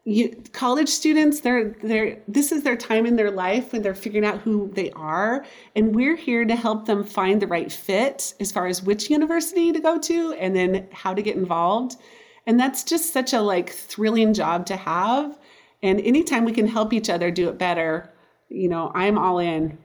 you, 0.07 0.41
college 0.53 0.87
students 0.87 1.41
they're 1.41 1.75
they're 1.83 2.17
this 2.29 2.53
is 2.53 2.63
their 2.63 2.77
time 2.77 3.05
in 3.05 3.17
their 3.17 3.29
life 3.29 3.73
when 3.73 3.81
they're 3.81 3.93
figuring 3.93 4.25
out 4.25 4.39
who 4.39 4.71
they 4.73 4.89
are 4.91 5.45
and 5.75 5.93
we're 5.93 6.15
here 6.15 6.45
to 6.45 6.55
help 6.55 6.85
them 6.85 7.03
find 7.03 7.41
the 7.41 7.47
right 7.47 7.73
fit 7.73 8.33
as 8.39 8.49
far 8.49 8.67
as 8.67 8.81
which 8.81 9.09
university 9.09 9.73
to 9.73 9.81
go 9.81 9.99
to 9.99 10.31
and 10.39 10.55
then 10.55 10.87
how 10.93 11.13
to 11.13 11.21
get 11.21 11.35
involved 11.35 11.97
and 12.45 12.57
that's 12.57 12.85
just 12.85 13.11
such 13.11 13.33
a 13.33 13.41
like 13.41 13.69
thrilling 13.69 14.33
job 14.33 14.65
to 14.65 14.77
have 14.77 15.37
and 15.83 15.99
anytime 15.99 16.45
we 16.45 16.53
can 16.53 16.67
help 16.67 16.93
each 16.93 17.09
other 17.09 17.29
do 17.29 17.49
it 17.49 17.57
better 17.57 18.09
you 18.47 18.69
know 18.69 18.93
i'm 18.95 19.17
all 19.17 19.39
in 19.39 19.77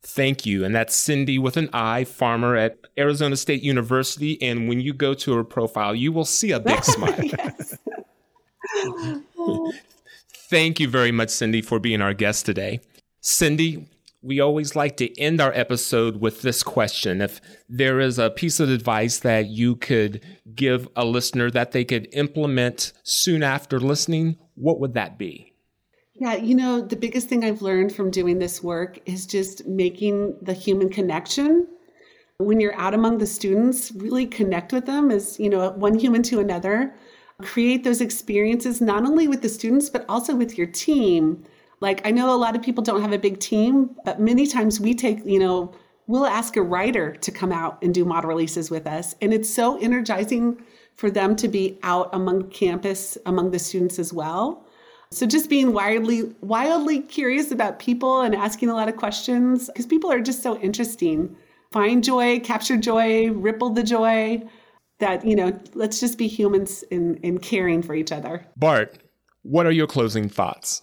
Thank 0.00 0.46
you. 0.46 0.64
And 0.64 0.72
that's 0.72 0.96
Cindi 0.96 1.40
with 1.40 1.56
an 1.56 1.68
I, 1.72 2.04
farmer 2.04 2.54
at 2.54 2.78
Arizona 2.96 3.36
State 3.36 3.62
University. 3.62 4.40
And 4.40 4.68
when 4.68 4.80
you 4.80 4.94
go 4.94 5.12
to 5.12 5.34
her 5.34 5.42
profile, 5.42 5.92
you 5.92 6.12
will 6.12 6.24
see 6.24 6.52
a 6.52 6.60
big 6.60 6.84
smile. 6.84 7.20
yes. 7.20 7.76
Thank 10.50 10.80
you 10.80 10.88
very 10.88 11.12
much, 11.12 11.28
Cindi, 11.28 11.64
for 11.64 11.78
being 11.78 12.00
our 12.00 12.14
guest 12.14 12.46
today. 12.46 12.80
Cindi, 13.22 13.86
we 14.22 14.40
always 14.40 14.74
like 14.74 14.96
to 14.96 15.20
end 15.20 15.40
our 15.40 15.52
episode 15.52 16.20
with 16.20 16.42
this 16.42 16.62
question. 16.62 17.20
If 17.20 17.40
there 17.68 18.00
is 18.00 18.18
a 18.18 18.30
piece 18.30 18.58
of 18.58 18.70
advice 18.70 19.20
that 19.20 19.48
you 19.48 19.76
could 19.76 20.24
give 20.54 20.88
a 20.96 21.04
listener 21.04 21.50
that 21.50 21.72
they 21.72 21.84
could 21.84 22.08
implement 22.12 22.92
soon 23.04 23.42
after 23.42 23.78
listening, 23.78 24.36
what 24.54 24.80
would 24.80 24.94
that 24.94 25.18
be? 25.18 25.52
Yeah, 26.14 26.34
you 26.34 26.56
know, 26.56 26.80
the 26.80 26.96
biggest 26.96 27.28
thing 27.28 27.44
I've 27.44 27.62
learned 27.62 27.94
from 27.94 28.10
doing 28.10 28.38
this 28.38 28.60
work 28.62 28.98
is 29.06 29.24
just 29.24 29.66
making 29.66 30.36
the 30.42 30.52
human 30.52 30.88
connection. 30.88 31.68
When 32.38 32.58
you're 32.58 32.74
out 32.74 32.94
among 32.94 33.18
the 33.18 33.26
students, 33.26 33.92
really 33.92 34.26
connect 34.26 34.72
with 34.72 34.86
them 34.86 35.12
as, 35.12 35.38
you 35.38 35.48
know, 35.48 35.70
one 35.70 35.96
human 35.96 36.22
to 36.24 36.40
another 36.40 36.94
create 37.42 37.84
those 37.84 38.00
experiences 38.00 38.80
not 38.80 39.04
only 39.04 39.28
with 39.28 39.42
the 39.42 39.48
students 39.48 39.88
but 39.90 40.04
also 40.08 40.34
with 40.34 40.58
your 40.58 40.66
team. 40.66 41.44
Like 41.80 42.04
i 42.06 42.10
know 42.10 42.34
a 42.34 42.36
lot 42.36 42.56
of 42.56 42.62
people 42.62 42.82
don't 42.82 43.02
have 43.02 43.12
a 43.12 43.18
big 43.18 43.38
team 43.38 43.96
but 44.04 44.20
many 44.20 44.46
times 44.46 44.80
we 44.80 44.94
take 44.94 45.24
you 45.24 45.38
know 45.38 45.72
we'll 46.08 46.26
ask 46.26 46.56
a 46.56 46.62
writer 46.62 47.12
to 47.16 47.30
come 47.30 47.52
out 47.52 47.80
and 47.82 47.94
do 47.94 48.04
model 48.04 48.28
releases 48.28 48.70
with 48.70 48.86
us. 48.86 49.14
And 49.20 49.32
it's 49.32 49.48
so 49.48 49.78
energizing 49.78 50.60
for 50.96 51.10
them 51.10 51.36
to 51.36 51.46
be 51.46 51.78
out 51.84 52.08
among 52.12 52.48
campus 52.48 53.16
among 53.26 53.52
the 53.52 53.58
students 53.60 54.00
as 54.00 54.12
well. 54.12 54.66
So 55.10 55.26
just 55.26 55.48
being 55.48 55.72
wildly 55.72 56.34
wildly 56.40 57.00
curious 57.00 57.52
about 57.52 57.78
people 57.78 58.22
and 58.22 58.34
asking 58.34 58.68
a 58.70 58.74
lot 58.74 58.88
of 58.88 58.96
questions 58.96 59.68
because 59.68 59.86
people 59.86 60.10
are 60.10 60.20
just 60.20 60.42
so 60.42 60.58
interesting. 60.58 61.36
Find 61.70 62.02
joy 62.02 62.40
capture 62.40 62.76
joy 62.76 63.30
ripple 63.30 63.70
the 63.70 63.82
joy 63.82 64.42
that 64.98 65.24
you 65.24 65.36
know 65.36 65.58
let's 65.74 66.00
just 66.00 66.18
be 66.18 66.26
humans 66.26 66.82
in 66.90 67.16
in 67.18 67.38
caring 67.38 67.82
for 67.82 67.94
each 67.94 68.12
other 68.12 68.46
bart 68.56 68.98
what 69.42 69.66
are 69.66 69.72
your 69.72 69.86
closing 69.86 70.28
thoughts 70.28 70.82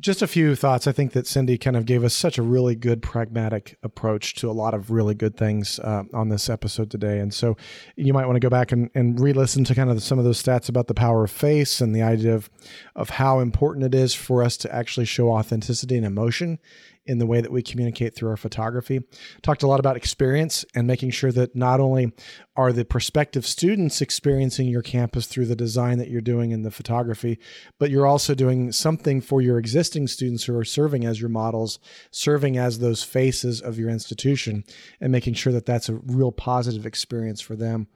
Just 0.00 0.22
a 0.22 0.26
few 0.26 0.56
thoughts. 0.56 0.88
I 0.88 0.92
think 0.92 1.12
that 1.12 1.24
Cindi 1.24 1.58
kind 1.58 1.76
of 1.76 1.86
gave 1.86 2.02
us 2.02 2.12
such 2.14 2.36
a 2.36 2.42
really 2.42 2.74
good 2.74 3.00
pragmatic 3.00 3.78
approach 3.84 4.34
to 4.36 4.50
a 4.50 4.52
lot 4.52 4.74
of 4.74 4.90
really 4.90 5.14
good 5.14 5.36
things 5.36 5.78
uh, 5.78 6.02
on 6.12 6.30
this 6.30 6.50
episode 6.50 6.90
today. 6.90 7.20
And 7.20 7.32
so 7.32 7.56
you 7.94 8.12
might 8.12 8.26
want 8.26 8.34
to 8.34 8.40
go 8.40 8.50
back 8.50 8.72
and, 8.72 8.90
and 8.96 9.20
re 9.20 9.32
listen 9.32 9.62
to 9.64 9.74
kind 9.74 9.90
of 9.90 10.02
some 10.02 10.18
of 10.18 10.24
those 10.24 10.42
stats 10.42 10.68
about 10.68 10.88
the 10.88 10.94
power 10.94 11.22
of 11.22 11.30
face 11.30 11.80
and 11.80 11.94
the 11.94 12.02
idea 12.02 12.34
of, 12.34 12.50
of 12.96 13.10
how 13.10 13.38
important 13.38 13.86
it 13.86 13.94
is 13.94 14.14
for 14.14 14.42
us 14.42 14.56
to 14.58 14.74
actually 14.74 15.06
show 15.06 15.30
authenticity 15.30 15.96
and 15.96 16.04
emotion 16.04 16.58
in 17.06 17.18
the 17.18 17.26
way 17.26 17.40
that 17.40 17.52
we 17.52 17.62
communicate 17.62 18.14
through 18.14 18.30
our 18.30 18.36
photography. 18.36 19.00
Talked 19.42 19.62
a 19.62 19.66
lot 19.66 19.80
about 19.80 19.96
experience 19.96 20.64
and 20.74 20.86
making 20.86 21.10
sure 21.10 21.32
that 21.32 21.54
not 21.54 21.80
only 21.80 22.12
are 22.56 22.72
the 22.72 22.84
prospective 22.84 23.46
students 23.46 24.00
experiencing 24.00 24.68
your 24.68 24.82
campus 24.82 25.26
through 25.26 25.46
the 25.46 25.56
design 25.56 25.98
that 25.98 26.08
you're 26.08 26.20
doing 26.20 26.50
in 26.50 26.62
the 26.62 26.70
photography, 26.70 27.38
but 27.78 27.90
you're 27.90 28.06
also 28.06 28.34
doing 28.34 28.72
something 28.72 29.20
for 29.20 29.42
your 29.42 29.58
existing 29.58 30.06
students 30.06 30.44
who 30.44 30.56
are 30.56 30.64
serving 30.64 31.04
as 31.04 31.20
your 31.20 31.30
models, 31.30 31.78
serving 32.10 32.56
as 32.56 32.78
those 32.78 33.02
faces 33.02 33.60
of 33.60 33.78
your 33.78 33.90
institution, 33.90 34.64
and 35.00 35.12
making 35.12 35.34
sure 35.34 35.52
that 35.52 35.66
that's 35.66 35.88
a 35.88 35.94
real 35.94 36.32
positive 36.32 36.86
experience 36.86 37.40
for 37.40 37.56
them 37.56 37.88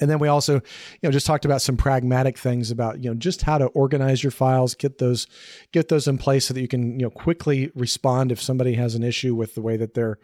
and 0.00 0.10
then 0.10 0.18
we 0.18 0.28
also, 0.28 0.54
you 0.54 0.60
know, 1.02 1.10
just 1.10 1.26
talked 1.26 1.44
about 1.44 1.62
some 1.62 1.76
pragmatic 1.76 2.36
things 2.36 2.70
about, 2.70 3.02
you 3.02 3.10
know, 3.10 3.14
just 3.14 3.42
how 3.42 3.58
to 3.58 3.66
organize 3.66 4.22
your 4.22 4.30
files, 4.30 4.74
get 4.74 4.98
those, 4.98 5.26
get 5.72 5.88
those 5.88 6.06
in 6.06 6.18
place 6.18 6.46
so 6.46 6.54
that 6.54 6.60
you 6.60 6.68
can, 6.68 6.98
you 6.98 7.06
know, 7.06 7.10
quickly 7.10 7.70
respond 7.74 8.30
if 8.30 8.42
somebody 8.42 8.74
has 8.74 8.94
an 8.94 9.02
issue 9.02 9.34
with 9.34 9.54
the 9.54 9.62
way 9.62 9.76
that 9.76 9.94
their, 9.94 10.18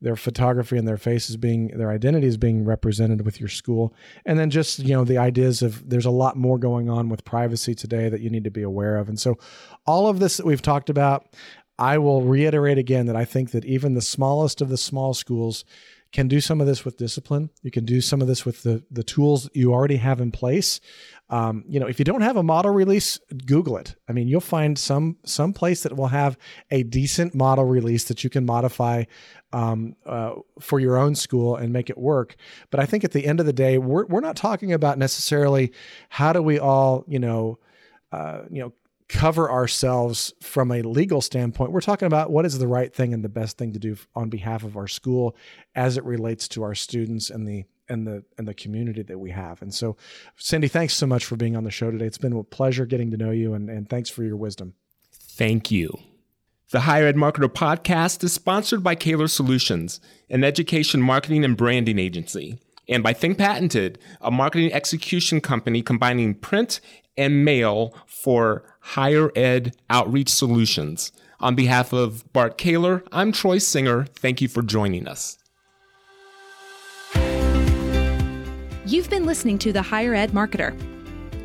their 0.00 0.16
photography 0.16 0.76
and 0.76 0.86
their 0.86 0.98
face 0.98 1.30
is 1.30 1.38
being, 1.38 1.68
their 1.68 1.90
identity 1.90 2.26
is 2.26 2.36
being 2.36 2.64
represented 2.64 3.24
with 3.24 3.40
your 3.40 3.48
school. 3.48 3.94
And 4.26 4.38
then 4.38 4.50
just, 4.50 4.80
you 4.80 4.94
know, 4.94 5.04
the 5.04 5.18
ideas 5.18 5.62
of 5.62 5.88
there's 5.88 6.04
a 6.04 6.10
lot 6.10 6.36
more 6.36 6.58
going 6.58 6.90
on 6.90 7.08
with 7.08 7.24
privacy 7.24 7.74
today 7.74 8.10
that 8.10 8.20
you 8.20 8.28
need 8.28 8.44
to 8.44 8.50
be 8.50 8.62
aware 8.62 8.96
of. 8.96 9.08
And 9.08 9.18
so 9.18 9.38
all 9.86 10.06
of 10.06 10.18
this 10.18 10.36
that 10.36 10.44
we've 10.44 10.60
talked 10.60 10.90
about, 10.90 11.34
I 11.78 11.96
will 11.96 12.22
reiterate 12.22 12.78
again 12.78 13.06
that 13.06 13.16
I 13.16 13.24
think 13.24 13.52
that 13.52 13.64
even 13.64 13.94
the 13.94 14.02
smallest 14.02 14.60
of 14.60 14.68
the 14.68 14.76
small 14.76 15.14
schools 15.14 15.64
can 16.14 16.28
do 16.28 16.40
some 16.40 16.60
of 16.60 16.68
this 16.68 16.84
with 16.84 16.96
discipline. 16.96 17.50
You 17.62 17.72
can 17.72 17.84
do 17.84 18.00
some 18.00 18.22
of 18.22 18.28
this 18.28 18.46
with 18.46 18.62
the 18.62 18.84
the 18.88 19.02
tools 19.02 19.50
you 19.52 19.74
already 19.74 19.96
have 19.96 20.20
in 20.20 20.30
place. 20.30 20.80
Um, 21.28 21.64
you 21.66 21.80
know, 21.80 21.88
if 21.88 21.98
you 21.98 22.04
don't 22.04 22.20
have 22.20 22.36
a 22.36 22.42
model 22.42 22.70
release, 22.70 23.18
Google 23.46 23.76
it. 23.78 23.96
I 24.08 24.12
mean, 24.12 24.28
you'll 24.28 24.40
find 24.40 24.78
some 24.78 25.16
some 25.24 25.52
place 25.52 25.82
that 25.82 25.96
will 25.96 26.06
have 26.06 26.38
a 26.70 26.84
decent 26.84 27.34
model 27.34 27.64
release 27.64 28.04
that 28.04 28.22
you 28.22 28.30
can 28.30 28.46
modify 28.46 29.04
um, 29.52 29.96
uh, 30.06 30.34
for 30.60 30.78
your 30.78 30.96
own 30.96 31.16
school 31.16 31.56
and 31.56 31.72
make 31.72 31.90
it 31.90 31.98
work. 31.98 32.36
But 32.70 32.78
I 32.78 32.86
think 32.86 33.02
at 33.02 33.10
the 33.10 33.26
end 33.26 33.40
of 33.40 33.46
the 33.46 33.52
day, 33.52 33.78
we're 33.78 34.06
we're 34.06 34.20
not 34.20 34.36
talking 34.36 34.72
about 34.72 34.98
necessarily 34.98 35.72
how 36.10 36.32
do 36.32 36.40
we 36.40 36.60
all 36.60 37.04
you 37.08 37.18
know 37.18 37.58
uh, 38.12 38.42
you 38.52 38.62
know 38.62 38.72
cover 39.14 39.48
ourselves 39.48 40.34
from 40.42 40.72
a 40.72 40.82
legal 40.82 41.20
standpoint. 41.20 41.70
We're 41.70 41.80
talking 41.80 42.06
about 42.06 42.30
what 42.30 42.44
is 42.44 42.58
the 42.58 42.66
right 42.66 42.92
thing 42.92 43.14
and 43.14 43.24
the 43.24 43.28
best 43.28 43.56
thing 43.56 43.72
to 43.72 43.78
do 43.78 43.96
on 44.16 44.28
behalf 44.28 44.64
of 44.64 44.76
our 44.76 44.88
school 44.88 45.36
as 45.76 45.96
it 45.96 46.04
relates 46.04 46.48
to 46.48 46.64
our 46.64 46.74
students 46.74 47.30
and 47.30 47.46
the 47.46 47.64
and 47.88 48.06
the 48.06 48.24
and 48.38 48.48
the 48.48 48.54
community 48.54 49.02
that 49.02 49.18
we 49.18 49.30
have. 49.30 49.62
And 49.62 49.72
so, 49.72 49.96
Cindi, 50.36 50.68
thanks 50.68 50.94
so 50.94 51.06
much 51.06 51.24
for 51.24 51.36
being 51.36 51.54
on 51.54 51.62
the 51.62 51.70
show 51.70 51.92
today. 51.92 52.06
It's 52.06 52.18
been 52.18 52.32
a 52.32 52.42
pleasure 52.42 52.86
getting 52.86 53.12
to 53.12 53.16
know 53.16 53.30
you, 53.30 53.54
and, 53.54 53.70
and 53.70 53.88
thanks 53.88 54.10
for 54.10 54.24
your 54.24 54.36
wisdom. 54.36 54.74
Thank 55.12 55.70
you. 55.70 55.96
The 56.70 56.80
Higher 56.80 57.06
Ed 57.06 57.14
Marketer 57.14 57.48
podcast 57.48 58.24
is 58.24 58.32
sponsored 58.32 58.82
by 58.82 58.96
Caylor 58.96 59.28
Solutions, 59.28 60.00
an 60.28 60.42
education 60.42 61.00
marketing 61.00 61.44
and 61.44 61.56
branding 61.56 62.00
agency, 62.00 62.58
and 62.88 63.02
by 63.02 63.12
Think 63.12 63.38
Patented, 63.38 63.98
a 64.20 64.30
marketing 64.30 64.72
execution 64.72 65.40
company 65.40 65.82
combining 65.82 66.34
print 66.34 66.80
and 67.16 67.44
mail 67.44 67.94
for 68.06 68.64
higher 68.80 69.30
ed 69.36 69.76
outreach 69.90 70.28
solutions. 70.28 71.12
On 71.40 71.54
behalf 71.54 71.92
of 71.92 72.30
Bart 72.32 72.58
Caylor, 72.58 73.04
I'm 73.12 73.32
Troy 73.32 73.58
Singer. 73.58 74.04
Thank 74.16 74.40
you 74.40 74.48
for 74.48 74.62
joining 74.62 75.06
us. 75.06 75.38
You've 78.86 79.10
been 79.10 79.24
listening 79.24 79.58
to 79.58 79.72
The 79.72 79.82
Higher 79.82 80.14
Ed 80.14 80.32
Marketer. 80.32 80.74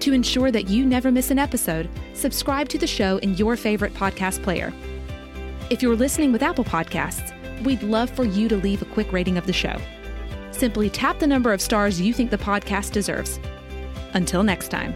To 0.02 0.14
ensure 0.14 0.52
that 0.52 0.70
you 0.70 0.86
never 0.86 1.12
miss 1.12 1.32
an 1.32 1.40
episode, 1.40 1.90
subscribe 2.14 2.70
to 2.70 2.78
the 2.78 2.88
show 2.88 3.18
in 3.18 3.36
your 3.36 3.56
favorite 3.56 3.94
podcast 3.94 4.42
player. 4.44 4.74
If 5.70 5.82
you're 5.82 5.96
listening 5.96 6.32
with 6.32 6.44
Apple 6.44 6.64
Podcasts, 6.64 7.34
we'd 7.64 7.84
love 7.84 8.10
for 8.10 8.24
you 8.24 8.48
to 8.50 8.56
leave 8.58 8.82
a 8.82 8.86
quick 8.86 9.12
rating 9.12 9.38
of 9.38 9.46
the 9.46 9.54
show. 9.54 9.78
Simply 10.60 10.90
tap 10.90 11.20
the 11.20 11.26
number 11.26 11.54
of 11.54 11.62
stars 11.62 12.02
you 12.02 12.14
think 12.14 12.32
the 12.32 12.38
podcast 12.38 12.92
deserves. 12.92 13.40
Until 14.14 14.44
next 14.44 14.68
time. 14.68 14.94